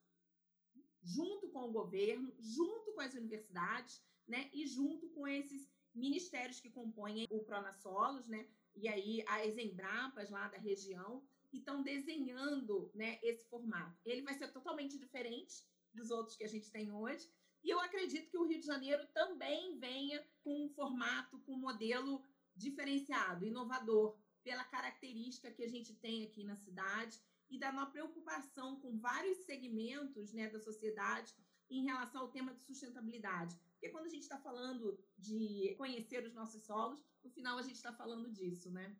junto 1.06 1.48
com 1.50 1.68
o 1.68 1.72
governo, 1.72 2.34
junto 2.40 2.92
com 2.92 3.00
as 3.00 3.14
universidades, 3.14 4.02
né, 4.26 4.50
e 4.52 4.66
junto 4.66 5.08
com 5.10 5.26
esses 5.26 5.70
ministérios 5.94 6.60
que 6.60 6.68
compõem 6.68 7.26
o 7.30 7.44
Pronasolos, 7.44 8.26
né, 8.26 8.46
e 8.74 8.88
aí 8.88 9.24
as 9.28 9.56
Embrapas 9.56 10.28
lá 10.30 10.48
da 10.48 10.58
região, 10.58 11.22
estão 11.52 11.82
desenhando, 11.82 12.90
né, 12.92 13.18
esse 13.22 13.48
formato. 13.48 13.96
Ele 14.04 14.22
vai 14.22 14.34
ser 14.34 14.48
totalmente 14.48 14.98
diferente 14.98 15.64
dos 15.94 16.10
outros 16.10 16.36
que 16.36 16.44
a 16.44 16.48
gente 16.48 16.70
tem 16.70 16.92
hoje, 16.92 17.30
e 17.62 17.70
eu 17.70 17.80
acredito 17.80 18.28
que 18.28 18.36
o 18.36 18.44
Rio 18.44 18.60
de 18.60 18.66
Janeiro 18.66 19.06
também 19.14 19.78
venha 19.78 20.22
com 20.42 20.64
um 20.64 20.68
formato, 20.68 21.38
com 21.40 21.54
um 21.54 21.60
modelo 21.60 22.22
diferenciado, 22.54 23.46
inovador, 23.46 24.18
pela 24.42 24.64
característica 24.64 25.50
que 25.50 25.64
a 25.64 25.68
gente 25.68 25.94
tem 25.94 26.24
aqui 26.24 26.44
na 26.44 26.56
cidade 26.56 27.20
e 27.50 27.58
da 27.58 27.72
nossa 27.72 27.92
preocupação 27.92 28.80
com 28.80 28.98
vários 28.98 29.38
segmentos 29.38 30.32
né, 30.32 30.48
da 30.48 30.58
sociedade 30.58 31.34
em 31.70 31.84
relação 31.84 32.22
ao 32.22 32.28
tema 32.28 32.54
de 32.54 32.62
sustentabilidade. 32.62 33.56
Porque 33.72 33.88
quando 33.90 34.06
a 34.06 34.10
gente 34.10 34.22
está 34.22 34.38
falando 34.38 34.98
de 35.18 35.74
conhecer 35.76 36.24
os 36.24 36.34
nossos 36.34 36.62
solos, 36.64 37.04
no 37.22 37.30
final 37.30 37.58
a 37.58 37.62
gente 37.62 37.76
está 37.76 37.92
falando 37.92 38.30
disso, 38.30 38.70
né? 38.70 38.96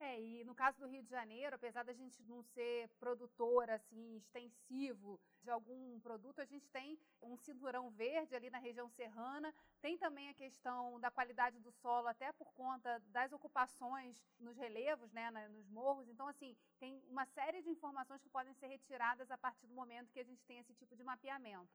É, 0.00 0.20
e 0.20 0.44
no 0.44 0.54
caso 0.54 0.78
do 0.78 0.86
Rio 0.86 1.02
de 1.02 1.10
Janeiro, 1.10 1.56
apesar 1.56 1.82
da 1.82 1.92
gente 1.92 2.22
não 2.22 2.40
ser 2.42 2.88
produtor 3.00 3.68
assim 3.68 4.16
extensivo 4.16 5.20
de 5.42 5.50
algum 5.50 5.98
produto, 6.00 6.40
a 6.40 6.44
gente 6.44 6.68
tem 6.68 6.96
um 7.20 7.36
cinturão 7.36 7.90
verde 7.90 8.34
ali 8.34 8.48
na 8.48 8.58
região 8.58 8.88
serrana, 8.90 9.52
tem 9.80 9.98
também 9.98 10.28
a 10.28 10.34
questão 10.34 11.00
da 11.00 11.10
qualidade 11.10 11.58
do 11.58 11.72
solo 11.72 12.06
até 12.06 12.32
por 12.32 12.52
conta 12.52 13.00
das 13.08 13.32
ocupações 13.32 14.16
nos 14.38 14.56
relevos, 14.56 15.12
né, 15.12 15.30
nos 15.48 15.68
morros. 15.68 16.08
Então 16.08 16.28
assim, 16.28 16.56
tem 16.78 17.02
uma 17.08 17.26
série 17.26 17.60
de 17.60 17.68
informações 17.68 18.22
que 18.22 18.30
podem 18.30 18.54
ser 18.54 18.68
retiradas 18.68 19.30
a 19.32 19.36
partir 19.36 19.66
do 19.66 19.74
momento 19.74 20.12
que 20.12 20.20
a 20.20 20.24
gente 20.24 20.44
tem 20.44 20.58
esse 20.58 20.74
tipo 20.74 20.94
de 20.94 21.02
mapeamento. 21.02 21.74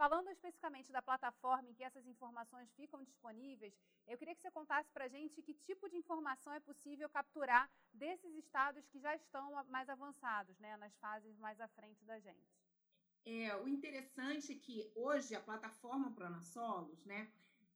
Falando 0.00 0.30
especificamente 0.30 0.90
da 0.90 1.02
plataforma 1.02 1.68
em 1.68 1.74
que 1.74 1.84
essas 1.84 2.06
informações 2.06 2.72
ficam 2.72 3.04
disponíveis, 3.04 3.74
eu 4.06 4.16
queria 4.16 4.34
que 4.34 4.40
você 4.40 4.50
contasse 4.50 4.90
para 4.94 5.04
a 5.04 5.08
gente 5.08 5.42
que 5.42 5.52
tipo 5.52 5.90
de 5.90 5.98
informação 5.98 6.54
é 6.54 6.60
possível 6.60 7.06
capturar 7.10 7.70
desses 7.92 8.34
estados 8.36 8.88
que 8.88 8.98
já 8.98 9.14
estão 9.14 9.62
mais 9.66 9.90
avançados, 9.90 10.58
né, 10.58 10.74
nas 10.78 10.96
fases 10.96 11.36
mais 11.36 11.60
à 11.60 11.68
frente 11.68 12.02
da 12.06 12.18
gente. 12.18 12.50
É, 13.26 13.54
o 13.56 13.68
interessante 13.68 14.52
é 14.52 14.54
que 14.54 14.90
hoje 14.96 15.34
a 15.34 15.40
plataforma 15.42 16.14
Pronasolos, 16.14 17.04
né, 17.04 17.30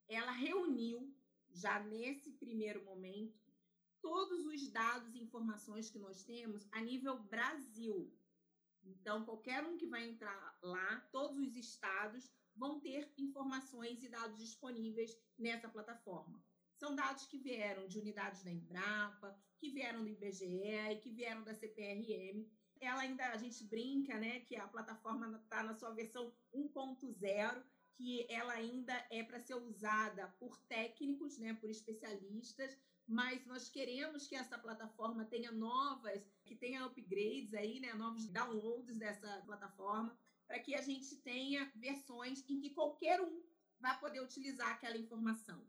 ela 0.08 0.32
reuniu 0.32 1.14
já 1.50 1.78
nesse 1.78 2.32
primeiro 2.32 2.82
momento 2.86 3.38
todos 4.00 4.46
os 4.46 4.66
dados 4.70 5.14
e 5.14 5.22
informações 5.22 5.90
que 5.90 5.98
nós 5.98 6.24
temos 6.24 6.66
a 6.72 6.80
nível 6.80 7.18
Brasil, 7.18 8.10
então, 8.86 9.24
qualquer 9.24 9.64
um 9.64 9.76
que 9.76 9.86
vai 9.86 10.08
entrar 10.08 10.58
lá, 10.62 11.00
todos 11.12 11.38
os 11.38 11.56
estados 11.56 12.30
vão 12.56 12.80
ter 12.80 13.12
informações 13.18 14.02
e 14.02 14.08
dados 14.08 14.38
disponíveis 14.38 15.16
nessa 15.38 15.68
plataforma. 15.68 16.42
São 16.76 16.94
dados 16.94 17.26
que 17.26 17.38
vieram 17.38 17.86
de 17.86 17.98
unidades 17.98 18.42
da 18.42 18.50
Embrapa, 18.50 19.38
que 19.58 19.70
vieram 19.70 20.02
do 20.02 20.10
IBGE 20.10 21.00
que 21.02 21.10
vieram 21.10 21.42
da 21.42 21.54
CPRM. 21.54 22.46
Ela 22.80 23.02
ainda, 23.02 23.26
a 23.30 23.36
gente 23.36 23.64
brinca, 23.64 24.18
né, 24.18 24.40
que 24.40 24.56
a 24.56 24.68
plataforma 24.68 25.40
está 25.42 25.62
na 25.62 25.74
sua 25.74 25.90
versão 25.90 26.32
1.0, 26.52 27.64
que 27.96 28.26
ela 28.28 28.52
ainda 28.52 29.06
é 29.10 29.22
para 29.22 29.40
ser 29.40 29.54
usada 29.54 30.28
por 30.38 30.58
técnicos, 30.66 31.38
né, 31.38 31.54
por 31.54 31.70
especialistas, 31.70 32.76
mas 33.06 33.44
nós 33.46 33.68
queremos 33.68 34.26
que 34.26 34.34
essa 34.36 34.58
plataforma 34.58 35.24
tenha 35.24 35.52
novas, 35.52 36.26
que 36.44 36.56
tenha 36.56 36.84
upgrades 36.86 37.54
aí, 37.54 37.80
né, 37.80 37.94
novos 37.94 38.26
downloads 38.28 38.96
dessa 38.98 39.42
plataforma, 39.46 40.18
para 40.46 40.58
que 40.58 40.74
a 40.74 40.82
gente 40.82 41.16
tenha 41.16 41.70
versões 41.74 42.44
em 42.48 42.60
que 42.60 42.70
qualquer 42.70 43.20
um 43.20 43.42
vai 43.80 43.98
poder 44.00 44.20
utilizar 44.20 44.70
aquela 44.70 44.96
informação, 44.96 45.66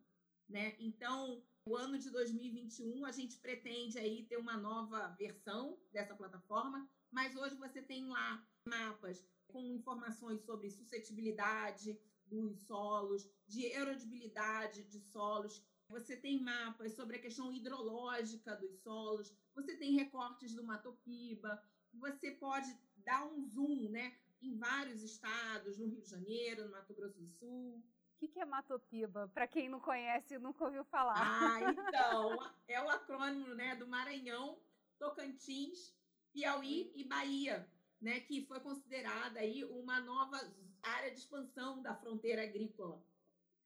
né? 0.47 0.75
Então, 0.79 1.43
O 1.67 1.75
ano 1.75 1.97
de 1.97 2.11
2021 2.11 3.05
a 3.05 3.11
gente 3.11 3.37
pretende 3.39 3.97
aí 3.97 4.23
ter 4.25 4.37
uma 4.37 4.55
nova 4.55 5.07
versão 5.17 5.79
dessa 5.91 6.13
plataforma, 6.15 6.87
mas 7.09 7.35
hoje 7.35 7.55
você 7.55 7.81
tem 7.81 8.07
lá 8.07 8.47
mapas 8.67 9.25
com 9.47 9.73
informações 9.73 10.41
sobre 10.45 10.69
suscetibilidade 10.69 11.99
dos 12.27 12.59
solos, 12.67 13.27
de 13.47 13.65
erodibilidade 13.65 14.83
de 14.83 14.99
solos. 14.99 15.59
Você 15.89 16.15
tem 16.15 16.41
mapas 16.41 16.93
sobre 16.93 17.17
a 17.17 17.21
questão 17.21 17.53
hidrológica 17.53 18.55
dos 18.55 18.79
solos, 18.81 19.33
você 19.53 19.77
tem 19.77 19.95
recortes 19.95 20.53
do 20.55 20.63
Matopiba, 20.63 21.61
você 21.93 22.31
pode 22.31 22.75
dar 22.97 23.25
um 23.25 23.45
zoom, 23.45 23.89
né, 23.89 24.17
em 24.41 24.57
vários 24.57 25.01
estados, 25.03 25.77
no 25.77 25.87
Rio 25.87 26.01
de 26.01 26.09
Janeiro, 26.09 26.65
no 26.65 26.71
Mato 26.71 26.93
Grosso 26.93 27.19
do 27.19 27.27
Sul. 27.27 27.83
O 28.15 28.17
que, 28.17 28.27
que 28.27 28.39
é 28.39 28.45
Matopiba? 28.45 29.29
Para 29.33 29.47
quem 29.47 29.69
não 29.69 29.79
conhece, 29.79 30.37
nunca 30.39 30.65
ouviu 30.65 30.83
falar. 30.85 31.15
Ah, 31.17 31.61
então, 31.61 32.37
é 32.67 32.81
o 32.81 32.89
acrônimo 32.89 33.53
né, 33.53 33.75
do 33.75 33.87
Maranhão, 33.87 34.57
Tocantins, 34.97 35.93
Piauí 36.33 36.91
e 36.95 37.03
Bahia, 37.03 37.69
né, 38.01 38.19
que 38.21 38.45
foi 38.45 38.59
considerada 38.59 39.39
aí 39.39 39.63
uma 39.65 39.99
nova 39.99 40.39
área 40.81 41.11
de 41.11 41.19
expansão 41.19 41.81
da 41.81 41.95
fronteira 41.95 42.43
agrícola. 42.43 43.03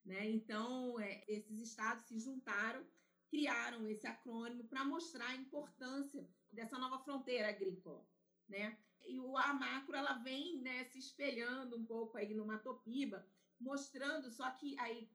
Né? 0.06 0.30
Então, 0.30 1.00
é, 1.00 1.24
esses 1.28 1.60
estados 1.60 2.06
se 2.06 2.20
juntaram, 2.20 2.86
criaram 3.30 3.88
esse 3.88 4.08
acrônimo 4.08 4.68
para 4.68 4.84
mostrar 4.84 5.30
a 5.30 5.36
importância 5.36 6.28
dessa 6.52 6.78
nova 6.78 7.00
fronteira 7.00 7.50
agrícola. 7.50 8.06
Né? 8.48 8.78
E 9.08 9.20
o 9.20 9.38
A 9.38 9.54
macro 9.54 9.96
ela 9.96 10.14
vem 10.20 10.62
né, 10.62 10.84
se 10.86 11.00
espelhando 11.00 11.78
um 11.78 11.86
pouco 11.86 12.18
aí 12.18 12.34
no 12.34 12.46
Matopiba, 12.46 13.26
mostrando 13.60 14.32
só 14.32 14.50
que 14.52 14.78
aí 14.80 15.10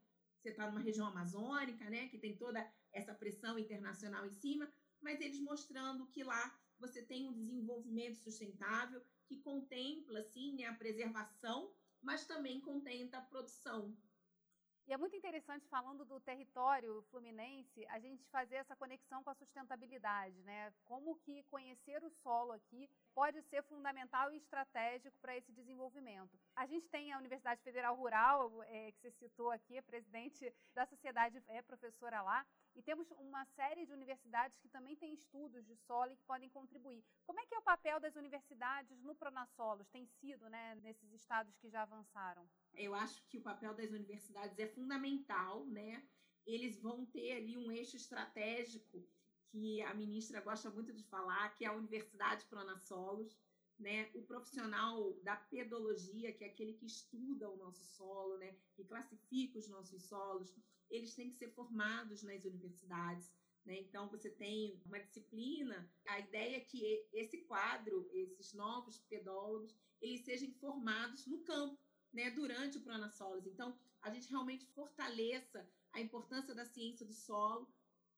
você 0.45 0.50
está 0.50 0.71
numa 0.71 0.81
região 0.81 1.07
amazônica, 1.07 1.88
né, 1.88 2.09
que 2.09 2.19
tem 2.19 2.37
toda 2.37 2.71
essa 2.93 3.14
pressão 3.14 3.59
internacional 3.59 4.26
em 4.26 4.33
cima, 4.33 4.71
mas 5.00 5.21
eles 5.21 5.41
mostrando 5.41 6.07
que 6.09 6.23
lá 6.23 6.61
você 6.79 7.03
tem 7.03 7.26
um 7.26 7.33
desenvolvimento 7.33 8.17
sustentável 8.17 9.03
que 9.26 9.41
contempla 9.41 10.21
assim 10.21 10.55
né, 10.55 10.64
a 10.67 10.75
preservação, 10.75 11.73
mas 12.03 12.26
também 12.26 12.61
contempla 12.61 13.19
a 13.19 13.23
produção. 13.23 13.97
E 14.87 14.93
é 14.93 14.99
muito 14.99 15.17
interessante, 15.17 15.67
falando 15.69 16.05
do 16.05 16.21
território 16.21 17.03
fluminense, 17.11 17.87
a 17.87 17.99
gente 17.99 18.23
fazer 18.26 18.57
essa 18.57 18.76
conexão 18.76 19.25
com 19.25 19.31
a 19.31 19.35
sustentabilidade, 19.35 20.43
né? 20.43 20.75
Como 20.85 21.17
que 21.21 21.43
conhecer 21.45 22.05
o 22.05 22.11
solo 22.11 22.53
aqui 22.53 22.91
pode 23.14 23.41
ser 23.45 23.62
fundamental 23.62 24.31
e 24.31 24.37
estratégico 24.37 25.17
para 25.21 25.37
esse 25.37 25.50
desenvolvimento. 25.53 26.38
A 26.55 26.67
gente 26.67 26.87
tem 26.88 27.12
a 27.12 27.19
Universidade 27.19 27.62
Federal 27.62 27.97
Rural, 27.97 28.62
é, 28.64 28.93
que 28.93 29.00
você 29.00 29.11
citou 29.12 29.50
aqui, 29.50 29.79
a 29.79 29.83
presidente 29.83 30.55
da 30.75 30.85
sociedade 30.85 31.43
é 31.49 31.62
professora 31.62 32.21
lá, 32.21 32.47
e 32.75 32.83
temos 32.83 33.11
uma 33.12 33.45
série 33.47 33.87
de 33.87 33.93
universidades 33.93 34.59
que 34.59 34.69
também 34.69 34.97
têm 34.97 35.14
estudos 35.14 35.64
de 35.66 35.76
solo 35.76 36.12
e 36.12 36.16
que 36.16 36.25
podem 36.25 36.49
contribuir. 36.50 37.04
Como 37.25 37.40
é 37.40 37.47
que 37.47 37.54
é 37.54 37.59
o 37.59 37.62
papel 37.62 38.00
das 38.00 38.16
universidades 38.16 39.02
no 39.02 39.14
Pronassolos? 39.14 39.88
Tem 39.88 40.07
sido, 40.07 40.49
né, 40.49 40.75
nesses 40.76 41.12
estados 41.12 41.57
que 41.57 41.71
já 41.71 41.83
avançaram? 41.83 42.49
Eu 42.75 42.95
acho 42.95 43.23
que 43.28 43.38
o 43.38 43.43
papel 43.43 43.75
das 43.75 43.90
universidades 43.90 44.59
é 44.59 44.66
fundamental, 44.66 45.64
né? 45.66 46.07
Eles 46.47 46.81
vão 46.81 47.07
ter 47.07 47.37
ali 47.37 47.57
um 47.57 47.71
eixo 47.71 47.97
estratégico 47.97 49.07
que 49.47 49.81
a 49.83 49.95
ministra 49.95 50.40
gosta 50.40 50.69
muito 50.69 50.93
de 50.93 51.04
falar, 51.04 51.54
que 51.54 51.64
é 51.64 51.69
a 51.69 51.73
Universidade 51.73 52.45
Pronassolos, 52.47 53.38
né? 53.78 54.11
O 54.14 54.23
profissional 54.23 55.12
da 55.23 55.37
pedologia, 55.37 56.33
que 56.33 56.45
é 56.45 56.49
aquele 56.49 56.75
que 56.75 56.87
estuda 56.87 57.50
o 57.50 57.57
nosso 57.57 57.85
solo, 57.85 58.37
né? 58.38 58.57
Que 58.75 58.85
classifica 58.85 59.59
os 59.59 59.69
nossos 59.69 60.04
solos, 60.04 60.54
eles 60.90 61.14
têm 61.14 61.31
que 61.31 61.37
ser 61.37 61.50
formados 61.54 62.23
nas 62.23 62.45
universidades. 62.45 63.33
Né? 63.64 63.81
Então, 63.81 64.09
você 64.09 64.28
tem 64.31 64.81
uma 64.85 65.00
disciplina, 65.00 65.90
a 66.07 66.21
ideia 66.21 66.57
é 66.57 66.61
que 66.61 67.09
esse 67.12 67.38
quadro, 67.45 68.09
esses 68.12 68.52
novos 68.52 68.99
pedólogos, 69.09 69.75
eles 70.00 70.23
sejam 70.25 70.52
formados 70.61 71.26
no 71.26 71.38
campo, 71.45 71.78
né? 72.12 72.31
durante 72.31 72.76
o 72.76 72.83
Pronassolos. 72.83 73.47
Então, 73.47 73.78
a 74.02 74.11
gente 74.11 74.28
realmente 74.28 74.66
fortaleça 74.66 75.66
a 75.93 76.00
importância 76.00 76.54
da 76.54 76.66
ciência 76.66 77.07
do 77.07 77.14
solo 77.14 77.73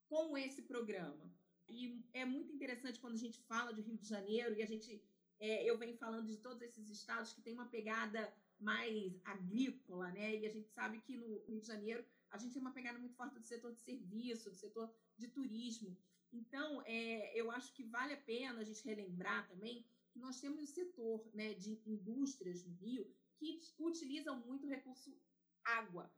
com 0.09 0.37
esse 0.37 0.61
programa. 0.63 1.33
E 1.69 2.01
é 2.13 2.25
muito 2.25 2.51
interessante 2.53 2.99
quando 2.99 3.13
a 3.13 3.23
gente 3.25 3.39
fala 3.41 3.73
de 3.73 3.81
Rio 3.81 3.97
de 3.97 4.07
Janeiro 4.07 4.55
e 4.55 4.61
a 4.61 4.65
gente, 4.65 5.01
é, 5.39 5.63
eu 5.63 5.77
venho 5.77 5.97
falando 5.97 6.27
de 6.27 6.37
todos 6.37 6.61
esses 6.61 6.89
estados 6.89 7.33
que 7.33 7.41
tem 7.41 7.53
uma 7.53 7.67
pegada 7.67 8.33
mais 8.59 9.19
agrícola, 9.23 10.11
né? 10.11 10.35
E 10.35 10.45
a 10.45 10.49
gente 10.49 10.69
sabe 10.69 10.99
que 11.01 11.15
no 11.15 11.43
Rio 11.45 11.61
de 11.61 11.67
Janeiro 11.67 12.03
a 12.31 12.37
gente 12.37 12.53
tem 12.53 12.61
uma 12.61 12.73
pegada 12.73 12.97
muito 12.97 13.15
forte 13.15 13.39
do 13.39 13.45
setor 13.45 13.71
de 13.73 13.79
serviço, 13.81 14.49
do 14.49 14.55
setor 14.55 14.93
de 15.17 15.27
turismo. 15.27 15.95
Então, 16.33 16.81
é, 16.85 17.39
eu 17.39 17.49
acho 17.51 17.73
que 17.73 17.83
vale 17.83 18.13
a 18.13 18.21
pena 18.21 18.59
a 18.59 18.63
gente 18.63 18.83
relembrar 18.83 19.47
também 19.47 19.85
que 20.11 20.19
nós 20.19 20.39
temos 20.41 20.63
o 20.63 20.67
setor 20.67 21.25
né, 21.33 21.53
de 21.53 21.79
indústrias 21.85 22.65
no 22.65 22.73
Rio 22.73 23.09
que 23.37 23.59
utilizam 23.79 24.39
muito 24.39 24.65
o 24.65 24.69
recurso 24.69 25.15
água, 25.63 26.11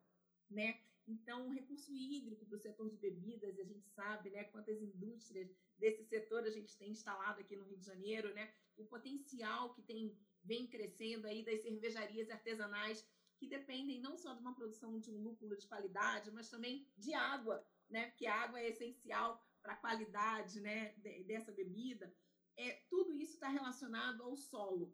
né? 0.49 0.79
Então, 1.09 1.47
o 1.47 1.51
recurso 1.51 1.91
hídrico 1.91 2.45
para 2.45 2.55
o 2.55 2.59
setor 2.59 2.87
de 2.87 2.97
bebidas, 2.97 3.57
a 3.57 3.63
gente 3.63 3.89
sabe 3.89 4.29
né, 4.29 4.43
quantas 4.45 4.79
indústrias 4.79 5.49
desse 5.75 6.03
setor 6.03 6.43
a 6.43 6.51
gente 6.51 6.77
tem 6.77 6.91
instalado 6.91 7.41
aqui 7.41 7.55
no 7.55 7.63
Rio 7.63 7.79
de 7.79 7.85
Janeiro, 7.85 8.31
né? 8.35 8.53
O 8.77 8.85
potencial 8.85 9.73
que 9.73 9.81
tem 9.81 10.15
vem 10.43 10.67
crescendo 10.67 11.25
aí 11.27 11.43
das 11.43 11.61
cervejarias 11.61 12.29
artesanais 12.29 13.05
que 13.37 13.47
dependem 13.47 13.99
não 13.99 14.17
só 14.17 14.33
de 14.33 14.41
uma 14.41 14.53
produção 14.53 14.99
de 14.99 15.09
um 15.09 15.21
lúpulo 15.21 15.57
de 15.57 15.67
qualidade, 15.67 16.29
mas 16.31 16.49
também 16.49 16.87
de 16.95 17.13
água, 17.13 17.65
né? 17.89 18.09
Porque 18.09 18.27
a 18.27 18.35
água 18.43 18.59
é 18.59 18.69
essencial 18.69 19.43
para 19.61 19.73
a 19.73 19.77
qualidade, 19.77 20.61
né, 20.61 20.93
dessa 21.25 21.51
bebida. 21.51 22.13
É, 22.55 22.83
tudo 22.89 23.15
isso 23.15 23.33
está 23.33 23.49
relacionado 23.49 24.23
ao 24.23 24.35
solo, 24.37 24.93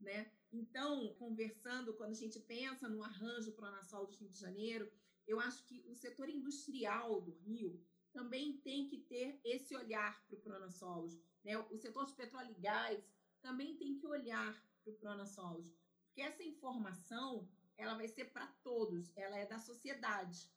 né? 0.00 0.30
Então, 0.52 1.14
conversando, 1.14 1.94
quando 1.94 2.12
a 2.12 2.14
gente 2.14 2.38
pensa 2.40 2.88
no 2.88 3.02
arranjo 3.02 3.52
Pronasol 3.52 4.06
do 4.06 4.16
Rio 4.16 4.28
de 4.28 4.38
Janeiro, 4.38 4.90
eu 5.28 5.38
acho 5.38 5.62
que 5.64 5.84
o 5.86 5.94
setor 5.94 6.28
industrial 6.28 7.20
do 7.20 7.32
Rio 7.32 7.78
também 8.12 8.56
tem 8.58 8.88
que 8.88 8.98
ter 8.98 9.38
esse 9.44 9.76
olhar 9.76 10.24
para 10.26 10.34
o 10.34 10.40
Pronasolos. 10.40 11.20
Né? 11.44 11.56
O 11.58 11.76
setor 11.76 12.06
de 12.06 12.14
petróleo 12.14 12.50
e 12.50 12.60
gás 12.60 13.06
também 13.42 13.76
tem 13.76 13.94
que 13.98 14.06
olhar 14.06 14.52
para 14.82 14.92
o 14.92 14.96
Pronasolos, 14.96 15.70
porque 16.06 16.22
essa 16.22 16.42
informação 16.42 17.46
ela 17.76 17.94
vai 17.94 18.08
ser 18.08 18.32
para 18.32 18.46
todos, 18.64 19.16
ela 19.16 19.36
é 19.36 19.46
da 19.46 19.58
sociedade. 19.58 20.50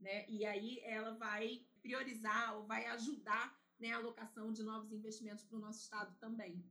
Né? 0.00 0.28
E 0.28 0.44
aí 0.44 0.80
ela 0.80 1.12
vai 1.14 1.64
priorizar 1.82 2.56
ou 2.56 2.66
vai 2.66 2.86
ajudar 2.86 3.56
né, 3.78 3.92
a 3.92 3.98
alocação 3.98 4.52
de 4.52 4.62
novos 4.62 4.90
investimentos 4.90 5.44
para 5.44 5.58
o 5.58 5.60
nosso 5.60 5.82
estado 5.82 6.16
também 6.18 6.64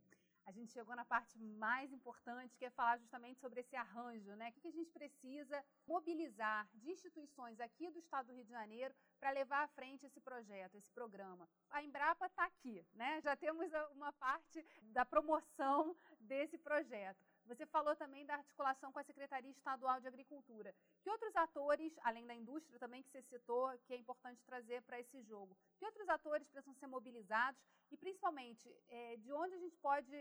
a 0.45 0.51
gente 0.51 0.71
chegou 0.71 0.95
na 0.95 1.03
parte 1.03 1.37
mais 1.39 1.91
importante, 1.91 2.55
que 2.55 2.65
é 2.65 2.69
falar 2.69 2.97
justamente 2.97 3.39
sobre 3.39 3.61
esse 3.61 3.75
arranjo, 3.75 4.35
né? 4.35 4.49
O 4.49 4.61
que 4.61 4.67
a 4.67 4.71
gente 4.71 4.91
precisa 4.91 5.63
mobilizar 5.87 6.69
de 6.73 6.91
instituições 6.91 7.59
aqui 7.59 7.89
do 7.89 7.99
Estado 7.99 8.27
do 8.27 8.33
Rio 8.33 8.45
de 8.45 8.51
Janeiro 8.51 8.93
para 9.19 9.31
levar 9.31 9.63
à 9.63 9.67
frente 9.69 10.05
esse 10.05 10.21
projeto, 10.21 10.75
esse 10.75 10.91
programa. 10.91 11.49
A 11.69 11.83
Embrapa 11.83 12.27
está 12.27 12.45
aqui, 12.45 12.85
né? 12.93 13.21
Já 13.21 13.35
temos 13.35 13.71
uma 13.91 14.13
parte 14.13 14.63
da 14.91 15.03
promoção 15.03 15.95
desse 16.19 16.57
projeto. 16.57 17.19
Você 17.45 17.65
falou 17.67 17.95
também 17.95 18.25
da 18.25 18.35
articulação 18.35 18.91
com 18.91 18.99
a 18.99 19.03
Secretaria 19.03 19.51
Estadual 19.51 19.99
de 20.01 20.07
Agricultura. 20.07 20.73
Que 21.01 21.09
outros 21.09 21.35
atores, 21.35 21.93
além 22.01 22.25
da 22.25 22.33
indústria 22.33 22.79
também 22.79 23.03
que 23.03 23.09
você 23.09 23.21
citou, 23.21 23.71
que 23.85 23.93
é 23.93 23.97
importante 23.97 24.43
trazer 24.45 24.81
para 24.81 24.99
esse 24.99 25.21
jogo? 25.23 25.55
Que 25.77 25.85
outros 25.85 26.09
atores 26.09 26.49
precisam 26.49 26.73
ser 26.73 26.87
mobilizados 26.87 27.61
e, 27.91 27.97
principalmente, 27.97 28.67
é, 28.87 29.17
de 29.17 29.31
onde 29.31 29.53
a 29.53 29.59
gente 29.59 29.77
pode 29.77 30.11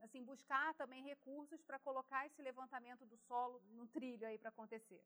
assim 0.00 0.24
buscar 0.24 0.74
também 0.74 1.04
recursos 1.04 1.62
para 1.62 1.78
colocar 1.78 2.26
esse 2.26 2.40
levantamento 2.42 3.04
do 3.06 3.16
solo 3.18 3.62
no 3.70 3.86
trilho 3.86 4.26
aí 4.26 4.38
para 4.38 4.48
acontecer? 4.48 5.02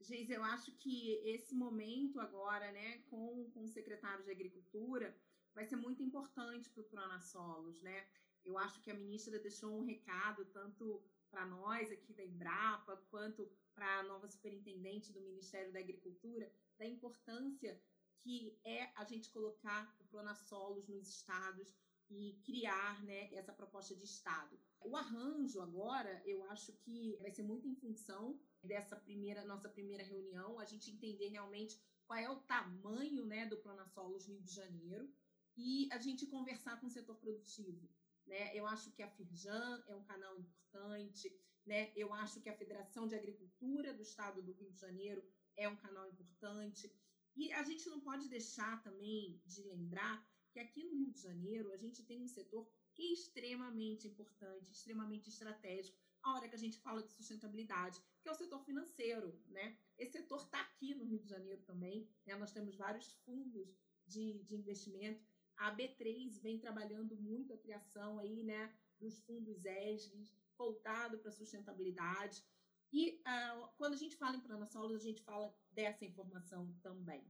Geis, 0.00 0.30
eu 0.30 0.42
acho 0.42 0.72
que 0.76 1.20
esse 1.24 1.54
momento 1.54 2.20
agora, 2.20 2.70
né, 2.72 2.98
com, 3.10 3.50
com 3.50 3.64
o 3.64 3.68
secretário 3.68 4.24
de 4.24 4.30
Agricultura, 4.30 5.14
vai 5.54 5.66
ser 5.66 5.76
muito 5.76 6.02
importante 6.02 6.70
para 6.70 6.80
o 6.80 6.88
Pronasolos, 6.88 7.82
né? 7.82 8.06
Eu 8.44 8.58
acho 8.58 8.80
que 8.82 8.90
a 8.90 8.94
ministra 8.94 9.38
deixou 9.38 9.78
um 9.78 9.84
recado 9.84 10.44
tanto 10.46 11.02
para 11.30 11.46
nós 11.46 11.90
aqui 11.90 12.12
da 12.12 12.24
Embrapa, 12.24 12.96
quanto 13.10 13.50
para 13.74 14.00
a 14.00 14.02
nova 14.02 14.28
superintendente 14.28 15.12
do 15.12 15.20
Ministério 15.20 15.72
da 15.72 15.78
Agricultura, 15.78 16.52
da 16.78 16.86
importância 16.86 17.80
que 18.22 18.58
é 18.64 18.90
a 18.96 19.04
gente 19.04 19.30
colocar 19.30 19.94
o 19.98 20.04
Pronasolos 20.04 20.88
nos 20.88 21.08
estados 21.08 21.74
e 22.10 22.38
criar 22.44 23.02
né, 23.04 23.32
essa 23.32 23.52
proposta 23.52 23.94
de 23.94 24.04
Estado. 24.04 24.58
O 24.80 24.96
arranjo 24.96 25.60
agora, 25.60 26.20
eu 26.26 26.44
acho 26.50 26.72
que 26.72 27.16
vai 27.20 27.30
ser 27.30 27.42
muito 27.42 27.68
em 27.68 27.74
função 27.76 28.38
dessa 28.62 28.96
primeira 28.96 29.44
nossa 29.44 29.68
primeira 29.68 30.02
reunião, 30.02 30.58
a 30.58 30.64
gente 30.64 30.90
entender 30.90 31.28
realmente 31.28 31.80
qual 32.06 32.18
é 32.18 32.28
o 32.28 32.40
tamanho 32.40 33.24
né, 33.24 33.46
do 33.46 33.56
Pronasolos 33.58 34.26
Rio 34.26 34.42
de 34.42 34.52
Janeiro 34.52 35.08
e 35.56 35.88
a 35.92 35.98
gente 35.98 36.26
conversar 36.26 36.80
com 36.80 36.86
o 36.86 36.90
setor 36.90 37.16
produtivo. 37.16 37.88
Né? 38.30 38.56
Eu 38.56 38.64
acho 38.66 38.90
que 38.92 39.02
a 39.02 39.10
Firjan 39.10 39.84
é 39.88 39.94
um 39.94 40.04
canal 40.04 40.38
importante, 40.38 41.26
né? 41.66 41.92
eu 41.96 42.14
acho 42.14 42.40
que 42.40 42.48
a 42.48 42.56
Federação 42.56 43.06
de 43.06 43.14
Agricultura 43.14 43.92
do 43.92 44.02
Estado 44.02 44.40
do 44.40 44.52
Rio 44.52 44.70
de 44.70 44.80
Janeiro 44.80 45.22
é 45.56 45.68
um 45.68 45.76
canal 45.76 46.08
importante. 46.08 46.90
E 47.36 47.52
a 47.52 47.62
gente 47.62 47.88
não 47.88 48.00
pode 48.00 48.28
deixar 48.28 48.82
também 48.82 49.42
de 49.44 49.62
lembrar 49.64 50.24
que 50.52 50.60
aqui 50.60 50.84
no 50.84 50.94
Rio 50.94 51.12
de 51.12 51.20
Janeiro 51.20 51.72
a 51.72 51.76
gente 51.76 52.04
tem 52.04 52.22
um 52.22 52.28
setor 52.28 52.66
é 53.00 53.12
extremamente 53.12 54.06
importante, 54.06 54.72
extremamente 54.72 55.28
estratégico, 55.30 55.98
a 56.22 56.34
hora 56.34 56.48
que 56.48 56.54
a 56.54 56.58
gente 56.58 56.78
fala 56.80 57.02
de 57.02 57.10
sustentabilidade, 57.10 57.98
que 58.20 58.28
é 58.28 58.32
o 58.32 58.34
setor 58.34 58.62
financeiro, 58.62 59.40
né? 59.48 59.78
Esse 59.96 60.12
setor 60.12 60.42
está 60.42 60.60
aqui 60.60 60.94
no 60.94 61.04
Rio 61.04 61.18
de 61.18 61.28
Janeiro 61.28 61.62
também, 61.62 62.06
né? 62.26 62.36
Nós 62.36 62.52
temos 62.52 62.76
vários 62.76 63.10
fundos 63.24 63.74
de, 64.06 64.42
de 64.44 64.54
investimento. 64.54 65.24
A 65.60 65.70
B3 65.76 66.40
vem 66.40 66.58
trabalhando 66.58 67.14
muito 67.16 67.52
a 67.52 67.58
criação 67.58 68.18
aí, 68.18 68.42
né, 68.42 68.74
dos 68.98 69.20
fundos 69.20 69.62
ESGs, 69.62 70.34
voltado 70.56 71.18
para 71.18 71.30
sustentabilidade. 71.30 72.42
E 72.90 73.20
uh, 73.20 73.68
quando 73.76 73.92
a 73.92 73.96
gente 73.96 74.16
fala 74.16 74.36
em 74.36 74.40
Planasolos, 74.40 75.02
a 75.02 75.04
gente 75.04 75.22
fala 75.22 75.54
dessa 75.70 76.04
informação 76.04 76.74
também, 76.82 77.22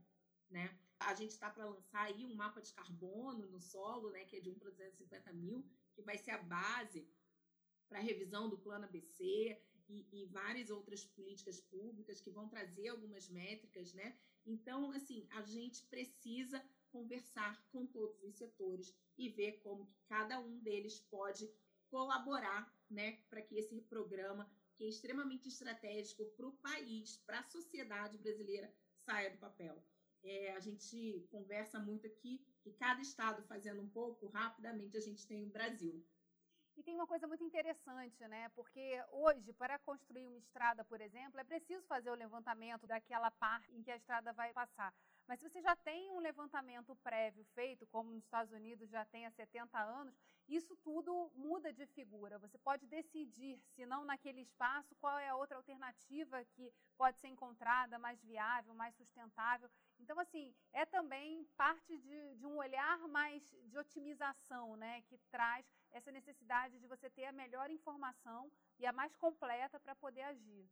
né? 0.49 0.79
A 0.99 1.13
gente 1.13 1.31
está 1.31 1.49
para 1.49 1.65
lançar 1.65 2.03
aí 2.03 2.25
um 2.25 2.33
mapa 2.33 2.61
de 2.61 2.73
carbono 2.73 3.47
no 3.47 3.59
solo, 3.59 4.09
né, 4.11 4.23
que 4.23 4.37
é 4.37 4.39
de 4.39 4.49
1 4.49 4.59
para 4.59 4.69
250 4.71 5.33
mil, 5.33 5.69
que 5.93 6.01
vai 6.01 6.17
ser 6.17 6.31
a 6.31 6.41
base 6.41 7.05
para 7.89 7.99
a 7.99 8.01
revisão 8.01 8.49
do 8.49 8.57
plano 8.57 8.85
ABC 8.85 9.61
e, 9.89 10.07
e, 10.13 10.25
várias 10.27 10.69
outras 10.69 11.03
políticas 11.03 11.59
públicas 11.59 12.21
que 12.21 12.31
vão 12.31 12.47
trazer 12.47 12.87
algumas 12.87 13.27
métricas, 13.27 13.93
né? 13.93 14.17
Então, 14.45 14.91
assim, 14.91 15.27
a 15.31 15.41
gente 15.41 15.83
precisa 15.87 16.63
conversar 16.91 17.63
com 17.71 17.85
todos 17.85 18.21
os 18.23 18.37
setores 18.37 18.95
e 19.17 19.29
ver 19.29 19.59
como 19.63 19.87
que 19.87 19.99
cada 20.07 20.39
um 20.39 20.59
deles 20.59 20.99
pode 20.99 21.51
colaborar, 21.89 22.73
né, 22.89 23.19
para 23.29 23.41
que 23.41 23.57
esse 23.57 23.81
programa, 23.81 24.49
que 24.75 24.85
é 24.85 24.87
extremamente 24.87 25.47
estratégico 25.47 26.25
para 26.37 26.47
o 26.47 26.57
país, 26.57 27.17
para 27.25 27.39
a 27.39 27.43
sociedade 27.43 28.17
brasileira, 28.17 28.73
saia 29.05 29.31
do 29.31 29.37
papel. 29.37 29.83
É, 30.23 30.53
a 30.53 30.59
gente 30.59 31.27
conversa 31.31 31.79
muito 31.79 32.05
aqui 32.05 32.45
que 32.61 32.71
cada 32.73 33.01
estado 33.01 33.43
fazendo 33.43 33.81
um 33.81 33.89
pouco, 33.89 34.27
rapidamente 34.27 34.95
a 34.95 35.01
gente 35.01 35.25
tem 35.27 35.43
o 35.43 35.49
Brasil. 35.49 36.05
E 36.77 36.83
tem 36.83 36.95
uma 36.95 37.07
coisa 37.07 37.27
muito 37.27 37.43
interessante, 37.43 38.25
né? 38.27 38.49
Porque 38.49 39.03
hoje, 39.11 39.51
para 39.53 39.77
construir 39.79 40.25
uma 40.25 40.37
estrada, 40.37 40.85
por 40.85 41.01
exemplo, 41.01 41.39
é 41.39 41.43
preciso 41.43 41.85
fazer 41.85 42.09
o 42.09 42.15
levantamento 42.15 42.87
daquela 42.87 43.29
parte 43.31 43.75
em 43.75 43.83
que 43.83 43.91
a 43.91 43.97
estrada 43.97 44.31
vai 44.31 44.53
passar. 44.53 44.93
Mas 45.31 45.39
se 45.39 45.47
você 45.47 45.61
já 45.61 45.73
tem 45.77 46.11
um 46.11 46.19
levantamento 46.19 46.93
prévio 46.97 47.45
feito, 47.55 47.87
como 47.87 48.11
nos 48.11 48.21
Estados 48.21 48.51
Unidos 48.51 48.89
já 48.89 49.05
tem 49.05 49.25
há 49.25 49.31
70 49.31 49.79
anos, 49.79 50.13
isso 50.45 50.75
tudo 50.83 51.31
muda 51.33 51.71
de 51.71 51.85
figura. 51.85 52.37
Você 52.37 52.57
pode 52.57 52.85
decidir, 52.85 53.57
se 53.73 53.85
não 53.85 54.03
naquele 54.03 54.41
espaço, 54.41 54.93
qual 54.95 55.17
é 55.17 55.29
a 55.29 55.35
outra 55.37 55.55
alternativa 55.55 56.43
que 56.43 56.73
pode 56.97 57.17
ser 57.17 57.29
encontrada 57.29 57.97
mais 57.97 58.21
viável, 58.21 58.73
mais 58.73 58.93
sustentável. 58.97 59.71
Então, 59.97 60.19
assim, 60.19 60.53
é 60.73 60.85
também 60.85 61.45
parte 61.55 61.97
de, 61.97 62.35
de 62.35 62.45
um 62.45 62.57
olhar 62.57 62.99
mais 63.07 63.41
de 63.63 63.77
otimização, 63.77 64.75
né, 64.75 65.01
que 65.03 65.17
traz 65.29 65.65
essa 65.93 66.11
necessidade 66.11 66.77
de 66.77 66.87
você 66.87 67.09
ter 67.09 67.27
a 67.27 67.31
melhor 67.31 67.71
informação 67.71 68.51
e 68.77 68.85
a 68.85 68.91
mais 68.91 69.15
completa 69.15 69.79
para 69.79 69.95
poder 69.95 70.23
agir. 70.23 70.69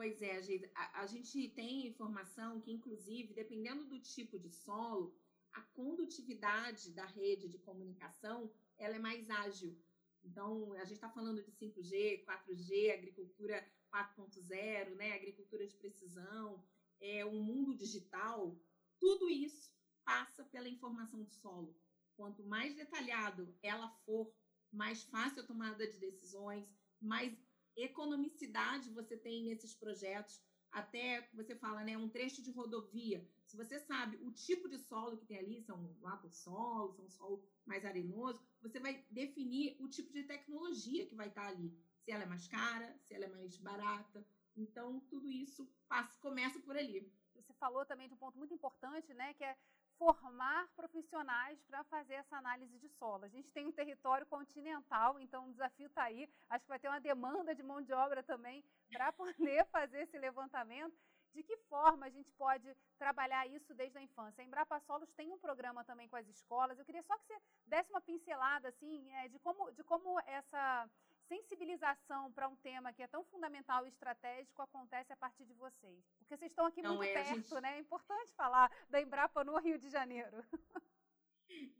Pois 0.00 0.22
é, 0.22 0.40
a, 0.74 1.02
a 1.02 1.06
gente 1.06 1.46
tem 1.50 1.86
informação 1.86 2.58
que, 2.58 2.72
inclusive, 2.72 3.34
dependendo 3.34 3.84
do 3.84 4.00
tipo 4.00 4.38
de 4.38 4.48
solo, 4.48 5.14
a 5.52 5.60
condutividade 5.60 6.90
da 6.92 7.04
rede 7.04 7.46
de 7.50 7.58
comunicação 7.58 8.50
ela 8.78 8.96
é 8.96 8.98
mais 8.98 9.28
ágil. 9.28 9.78
Então, 10.24 10.72
a 10.72 10.84
gente 10.86 10.94
está 10.94 11.10
falando 11.10 11.42
de 11.42 11.52
5G, 11.52 12.24
4G, 12.24 12.94
agricultura 12.94 13.62
4.0, 13.92 14.94
né, 14.94 15.12
agricultura 15.12 15.66
de 15.66 15.76
precisão, 15.76 16.64
é, 16.98 17.26
um 17.26 17.42
mundo 17.42 17.74
digital, 17.74 18.58
tudo 18.98 19.28
isso 19.28 19.70
passa 20.02 20.42
pela 20.46 20.70
informação 20.70 21.22
do 21.22 21.30
solo. 21.30 21.76
Quanto 22.16 22.42
mais 22.42 22.74
detalhado 22.74 23.54
ela 23.62 23.90
for, 24.06 24.32
mais 24.72 25.02
fácil 25.04 25.42
a 25.42 25.46
tomada 25.46 25.86
de 25.86 25.98
decisões, 25.98 26.66
mais 26.98 27.36
economicidade 27.76 28.90
você 28.90 29.16
tem 29.16 29.44
nesses 29.44 29.74
projetos, 29.74 30.40
até 30.72 31.28
você 31.34 31.54
fala, 31.56 31.82
né, 31.82 31.96
um 31.96 32.08
trecho 32.08 32.42
de 32.42 32.50
rodovia. 32.50 33.26
Se 33.44 33.56
você 33.56 33.80
sabe 33.80 34.16
o 34.22 34.30
tipo 34.30 34.68
de 34.68 34.78
solo 34.78 35.16
que 35.16 35.26
tem 35.26 35.38
ali, 35.38 35.60
são 35.60 35.96
lato 36.00 36.28
solo, 36.30 36.92
são 36.92 37.08
solo 37.10 37.44
mais 37.66 37.84
arenoso, 37.84 38.40
você 38.62 38.78
vai 38.78 39.04
definir 39.10 39.76
o 39.80 39.88
tipo 39.88 40.12
de 40.12 40.22
tecnologia 40.22 41.06
que 41.06 41.14
vai 41.14 41.28
estar 41.28 41.46
ali. 41.48 41.76
Se 41.98 42.12
ela 42.12 42.22
é 42.22 42.26
mais 42.26 42.46
cara, 42.46 42.96
se 43.02 43.14
ela 43.14 43.24
é 43.24 43.28
mais 43.28 43.56
barata. 43.56 44.24
Então, 44.56 45.00
tudo 45.00 45.28
isso 45.28 45.68
passa, 45.88 46.18
começa 46.20 46.60
por 46.60 46.76
ali. 46.76 47.12
Você 47.34 47.52
falou 47.54 47.84
também 47.84 48.08
de 48.08 48.14
um 48.14 48.18
ponto 48.18 48.38
muito 48.38 48.54
importante, 48.54 49.12
né, 49.14 49.34
que 49.34 49.42
é 49.42 49.56
formar 50.00 50.66
profissionais 50.74 51.62
para 51.64 51.84
fazer 51.84 52.14
essa 52.14 52.34
análise 52.38 52.78
de 52.78 52.88
solo. 52.88 53.26
A 53.26 53.28
gente 53.28 53.52
tem 53.52 53.66
um 53.66 53.72
território 53.72 54.26
continental, 54.26 55.20
então 55.20 55.46
o 55.46 55.52
desafio 55.52 55.88
está 55.88 56.04
aí. 56.04 56.26
Acho 56.48 56.64
que 56.64 56.70
vai 56.70 56.78
ter 56.78 56.88
uma 56.88 57.00
demanda 57.00 57.54
de 57.54 57.62
mão 57.62 57.82
de 57.82 57.92
obra 57.92 58.22
também 58.22 58.64
para 58.90 59.12
poder 59.20 59.66
fazer 59.66 59.98
esse 60.04 60.18
levantamento. 60.18 60.96
De 61.34 61.42
que 61.42 61.56
forma 61.72 62.06
a 62.06 62.10
gente 62.10 62.32
pode 62.32 62.74
trabalhar 62.98 63.46
isso 63.46 63.74
desde 63.74 63.98
a 63.98 64.02
infância? 64.02 64.42
A 64.42 64.46
Embrapa 64.46 64.80
Solos 64.80 65.12
tem 65.12 65.30
um 65.30 65.38
programa 65.38 65.84
também 65.84 66.08
com 66.08 66.16
as 66.16 66.26
escolas. 66.26 66.78
Eu 66.78 66.84
queria 66.84 67.02
só 67.02 67.16
que 67.18 67.26
você 67.26 67.40
desse 67.66 67.90
uma 67.90 68.00
pincelada 68.00 68.68
assim, 68.68 69.12
é, 69.12 69.28
de, 69.28 69.38
como, 69.38 69.70
de 69.70 69.84
como 69.84 70.18
essa 70.26 70.90
sensibilização 71.30 72.32
para 72.32 72.48
um 72.48 72.56
tema 72.56 72.92
que 72.92 73.02
é 73.02 73.06
tão 73.06 73.22
fundamental 73.24 73.86
e 73.86 73.88
estratégico 73.88 74.60
acontece 74.62 75.12
a 75.12 75.16
partir 75.16 75.44
de 75.44 75.54
vocês? 75.54 76.04
Porque 76.18 76.36
vocês 76.36 76.50
estão 76.50 76.66
aqui 76.66 76.82
Não, 76.82 76.96
muito 76.96 77.08
é, 77.08 77.14
perto, 77.14 77.48
gente... 77.48 77.60
né? 77.60 77.76
É 77.76 77.80
importante 77.80 78.32
falar 78.32 78.68
da 78.90 79.00
Embrapa 79.00 79.44
no 79.44 79.56
Rio 79.58 79.78
de 79.78 79.88
Janeiro. 79.88 80.44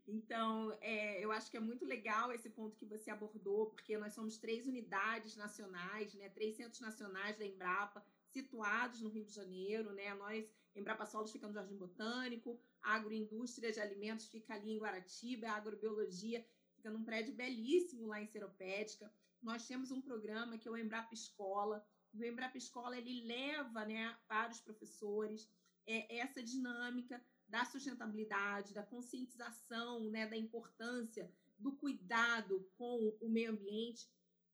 Então, 0.05 0.77
é, 0.81 1.23
eu 1.23 1.31
acho 1.31 1.49
que 1.49 1.55
é 1.55 1.59
muito 1.59 1.85
legal 1.85 2.33
esse 2.33 2.49
ponto 2.49 2.75
que 2.75 2.85
você 2.85 3.09
abordou, 3.09 3.67
porque 3.67 3.97
nós 3.97 4.13
somos 4.13 4.37
três 4.37 4.67
unidades 4.67 5.37
nacionais, 5.37 6.13
né, 6.13 6.27
três 6.27 6.57
centros 6.57 6.81
nacionais 6.81 7.37
da 7.37 7.45
Embrapa, 7.45 8.05
situados 8.27 9.01
no 9.01 9.07
Rio 9.07 9.23
de 9.23 9.31
Janeiro. 9.31 9.93
Né? 9.93 10.13
Nós, 10.15 10.45
Embrapa 10.75 11.05
Solos, 11.05 11.31
fica 11.31 11.47
no 11.47 11.53
Jardim 11.53 11.77
Botânico, 11.77 12.59
a 12.81 12.95
agroindústria 12.95 13.71
de 13.71 13.79
alimentos 13.79 14.27
fica 14.27 14.53
ali 14.53 14.73
em 14.73 14.77
Guaratiba, 14.77 15.47
a 15.47 15.55
agrobiologia 15.55 16.45
fica 16.75 16.91
num 16.91 17.05
prédio 17.05 17.33
belíssimo 17.33 18.07
lá 18.07 18.21
em 18.21 18.27
Seropédica 18.27 19.09
nós 19.41 19.67
temos 19.67 19.91
um 19.91 20.01
programa 20.01 20.57
que 20.57 20.67
é 20.67 20.71
o 20.71 20.77
Embrapa 20.77 21.13
Escola. 21.13 21.85
O 22.13 22.23
Embrapa 22.23 22.57
Escola 22.57 22.97
ele 22.97 23.25
leva 23.25 23.85
né, 23.85 24.15
para 24.27 24.51
os 24.51 24.59
professores 24.59 25.49
é, 25.87 26.19
essa 26.19 26.43
dinâmica 26.43 27.23
da 27.47 27.65
sustentabilidade, 27.65 28.73
da 28.73 28.83
conscientização 28.83 30.09
né, 30.09 30.27
da 30.27 30.37
importância 30.37 31.31
do 31.57 31.73
cuidado 31.73 32.69
com 32.77 33.17
o 33.19 33.29
meio 33.29 33.51
ambiente, 33.51 34.09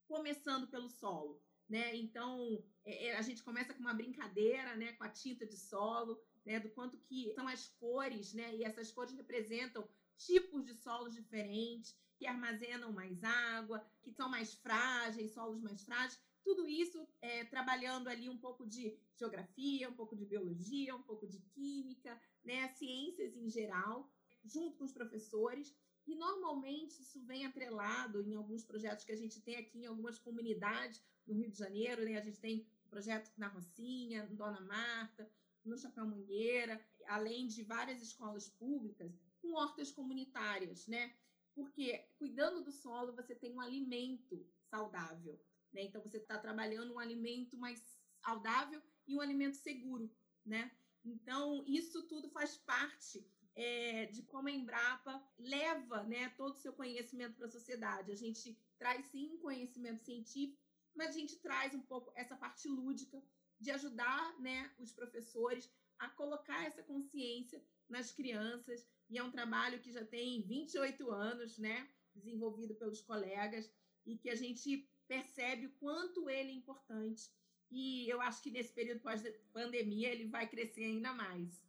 começando 0.07 0.67
pelo 0.67 0.89
solo. 0.89 1.41
Né? 1.69 1.95
Então, 1.95 2.63
é, 2.85 3.07
é, 3.07 3.17
a 3.17 3.21
gente 3.21 3.43
começa 3.43 3.73
com 3.73 3.81
uma 3.81 3.93
brincadeira 3.93 4.75
né, 4.75 4.93
com 4.93 5.03
a 5.03 5.09
tinta 5.09 5.45
de 5.45 5.57
solo, 5.57 6.21
né, 6.45 6.59
do 6.59 6.69
quanto 6.69 6.97
que 6.97 7.33
são 7.33 7.47
as 7.47 7.67
cores, 7.67 8.33
né, 8.33 8.55
e 8.55 8.63
essas 8.63 8.89
cores 8.91 9.13
representam 9.13 9.87
tipos 10.17 10.65
de 10.65 10.73
solos 10.73 11.13
diferentes, 11.13 11.95
que 12.17 12.25
armazenam 12.25 12.91
mais 12.91 13.23
água, 13.23 13.85
que 14.01 14.11
são 14.11 14.27
mais 14.27 14.53
frágeis, 14.55 15.31
solos 15.33 15.61
mais 15.61 15.83
frágeis. 15.83 16.19
Tudo 16.43 16.67
isso 16.67 17.07
é, 17.21 17.43
trabalhando 17.45 18.07
ali 18.07 18.29
um 18.29 18.37
pouco 18.37 18.65
de 18.65 18.97
geografia, 19.15 19.89
um 19.89 19.95
pouco 19.95 20.15
de 20.15 20.25
biologia, 20.25 20.95
um 20.95 21.03
pouco 21.03 21.27
de 21.27 21.39
química, 21.39 22.19
né, 22.43 22.67
ciências 22.69 23.35
em 23.35 23.49
geral, 23.49 24.09
junto 24.43 24.77
com 24.77 24.85
os 24.85 24.93
professores. 24.93 25.75
E 26.05 26.15
normalmente 26.15 27.01
isso 27.01 27.21
vem 27.25 27.45
atrelado 27.45 28.21
em 28.21 28.33
alguns 28.33 28.63
projetos 28.63 29.03
que 29.03 29.11
a 29.11 29.17
gente 29.17 29.41
tem 29.41 29.57
aqui 29.57 29.79
em 29.79 29.85
algumas 29.87 30.17
comunidades 30.17 31.01
no 31.27 31.35
Rio 31.35 31.51
de 31.51 31.57
Janeiro. 31.57 32.05
Né? 32.05 32.17
A 32.17 32.21
gente 32.21 32.39
tem 32.39 32.65
um 32.85 32.89
projeto 32.89 33.29
na 33.37 33.49
Rocinha, 33.49 34.25
no 34.25 34.35
Dona 34.37 34.61
Marta, 34.61 35.29
no 35.65 35.77
Chapéu 35.77 36.07
Mangueira, 36.07 36.81
além 37.07 37.45
de 37.47 37.61
várias 37.63 38.01
escolas 38.01 38.47
públicas 38.47 39.11
com 39.41 39.53
hortas 39.53 39.91
comunitárias, 39.91 40.87
né? 40.87 41.13
Porque 41.57 42.07
cuidando 42.19 42.63
do 42.63 42.71
solo, 42.71 43.15
você 43.15 43.33
tem 43.33 43.51
um 43.51 43.59
alimento 43.59 44.47
saudável. 44.69 45.41
Né? 45.73 45.81
Então, 45.81 45.99
você 46.03 46.17
está 46.17 46.37
trabalhando 46.37 46.93
um 46.93 46.99
alimento 46.99 47.57
mais 47.57 47.81
saudável 48.23 48.79
e 49.07 49.15
um 49.15 49.21
alimento 49.21 49.57
seguro. 49.57 50.15
Né? 50.45 50.71
Então, 51.03 51.63
isso 51.65 52.03
tudo 52.03 52.29
faz 52.29 52.57
parte 52.57 53.27
é, 53.55 54.05
de 54.05 54.21
como 54.21 54.47
a 54.47 54.51
Embrapa 54.51 55.27
leva 55.35 56.03
né, 56.03 56.29
todo 56.37 56.53
o 56.53 56.59
seu 56.59 56.73
conhecimento 56.73 57.35
para 57.37 57.47
a 57.47 57.51
sociedade. 57.57 58.11
A 58.11 58.15
gente 58.15 58.55
traz, 58.77 59.07
sim, 59.07 59.35
conhecimento 59.39 60.03
científico, 60.03 60.61
mas 60.93 61.09
a 61.09 61.19
gente 61.19 61.37
traz 61.37 61.73
um 61.73 61.81
pouco 61.81 62.13
essa 62.15 62.37
parte 62.37 62.67
lúdica 62.67 63.19
de 63.59 63.71
ajudar 63.71 64.39
né, 64.39 64.71
os 64.77 64.93
professores 64.93 65.67
a 65.97 66.07
colocar 66.09 66.67
essa 66.67 66.83
consciência 66.83 67.59
nas 67.89 68.11
crianças 68.11 68.87
e 69.09 69.17
é 69.17 69.23
um 69.23 69.31
trabalho 69.31 69.79
que 69.79 69.91
já 69.91 70.05
tem 70.05 70.41
28 70.41 71.11
anos, 71.11 71.57
né, 71.57 71.89
desenvolvido 72.13 72.75
pelos 72.75 73.01
colegas 73.01 73.71
e 74.05 74.17
que 74.17 74.29
a 74.29 74.35
gente 74.35 74.89
percebe 75.07 75.67
o 75.67 75.73
quanto 75.79 76.29
ele 76.29 76.51
é 76.51 76.53
importante. 76.53 77.31
E 77.69 78.07
eu 78.09 78.21
acho 78.21 78.41
que 78.41 78.51
nesse 78.51 78.73
período 78.73 79.01
pós-pandemia 79.01 80.09
ele 80.09 80.27
vai 80.27 80.47
crescer 80.47 80.85
ainda 80.85 81.13
mais. 81.13 81.61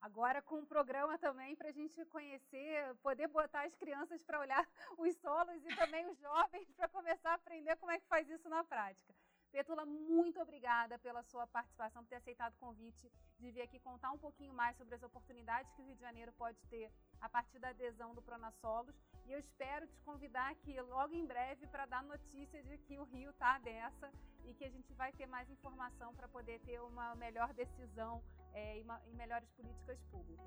Agora 0.00 0.42
com 0.42 0.58
um 0.58 0.66
programa 0.66 1.16
também 1.16 1.54
para 1.54 1.68
a 1.68 1.72
gente 1.72 2.04
conhecer, 2.06 2.94
poder 3.02 3.28
botar 3.28 3.64
as 3.64 3.76
crianças 3.76 4.22
para 4.24 4.40
olhar 4.40 4.68
os 4.98 5.16
solos 5.18 5.64
e 5.64 5.76
também 5.76 6.04
os 6.10 6.18
jovens 6.18 6.68
para 6.72 6.88
começar 6.88 7.30
a 7.30 7.34
aprender 7.34 7.76
como 7.76 7.92
é 7.92 8.00
que 8.00 8.06
faz 8.06 8.28
isso 8.28 8.48
na 8.48 8.64
prática. 8.64 9.14
Petula, 9.52 9.84
muito 9.84 10.40
obrigada 10.40 10.98
pela 10.98 11.22
sua 11.24 11.46
participação, 11.46 12.02
por 12.02 12.08
ter 12.08 12.16
aceitado 12.16 12.54
o 12.54 12.58
convite 12.58 13.12
de 13.38 13.50
vir 13.50 13.60
aqui 13.60 13.78
contar 13.80 14.10
um 14.10 14.18
pouquinho 14.18 14.54
mais 14.54 14.74
sobre 14.78 14.94
as 14.94 15.02
oportunidades 15.02 15.70
que 15.74 15.82
o 15.82 15.84
Rio 15.84 15.94
de 15.94 16.00
Janeiro 16.00 16.32
pode 16.32 16.56
ter 16.70 16.90
a 17.20 17.28
partir 17.28 17.58
da 17.58 17.68
adesão 17.68 18.14
do 18.14 18.22
Pronasolos. 18.22 18.96
E 19.26 19.32
eu 19.32 19.38
espero 19.38 19.86
te 19.86 20.00
convidar 20.00 20.50
aqui 20.50 20.80
logo 20.80 21.14
em 21.14 21.26
breve 21.26 21.66
para 21.66 21.84
dar 21.84 22.02
notícia 22.02 22.62
de 22.62 22.78
que 22.78 22.98
o 22.98 23.04
Rio 23.04 23.28
está 23.28 23.58
dessa 23.58 24.10
e 24.46 24.54
que 24.54 24.64
a 24.64 24.70
gente 24.70 24.94
vai 24.94 25.12
ter 25.12 25.26
mais 25.26 25.50
informação 25.50 26.14
para 26.14 26.28
poder 26.28 26.58
ter 26.60 26.80
uma 26.80 27.14
melhor 27.16 27.52
decisão 27.52 28.24
é, 28.54 28.78
e, 28.78 28.82
uma, 28.82 29.02
e 29.06 29.14
melhores 29.14 29.50
políticas 29.50 30.02
públicas. 30.10 30.46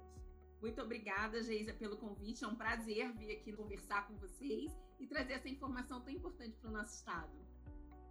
Muito 0.60 0.82
obrigada, 0.82 1.44
Geisa, 1.44 1.76
pelo 1.76 1.98
convite. 1.98 2.44
É 2.44 2.48
um 2.48 2.56
prazer 2.56 3.14
vir 3.14 3.38
aqui 3.38 3.54
conversar 3.54 4.08
com 4.08 4.18
vocês 4.18 4.76
e 5.00 5.06
trazer 5.06 5.34
essa 5.34 5.48
informação 5.48 6.02
tão 6.02 6.12
importante 6.12 6.58
para 6.58 6.70
o 6.70 6.74
nosso 6.74 6.96
Estado. 6.96 7.55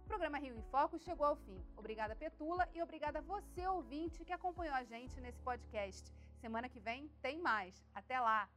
O 0.05 0.07
programa 0.07 0.37
Rio 0.37 0.55
em 0.55 0.61
Foco 0.61 0.99
chegou 0.99 1.25
ao 1.25 1.35
fim. 1.35 1.59
Obrigada, 1.75 2.15
Petula, 2.15 2.69
e 2.75 2.81
obrigada 2.81 3.17
a 3.17 3.21
você, 3.23 3.65
ouvinte, 3.67 4.23
que 4.23 4.31
acompanhou 4.31 4.75
a 4.75 4.83
gente 4.83 5.19
nesse 5.19 5.41
podcast. 5.41 6.13
Semana 6.39 6.69
que 6.69 6.79
vem 6.79 7.09
tem 7.23 7.41
mais. 7.41 7.73
Até 7.91 8.19
lá! 8.19 8.47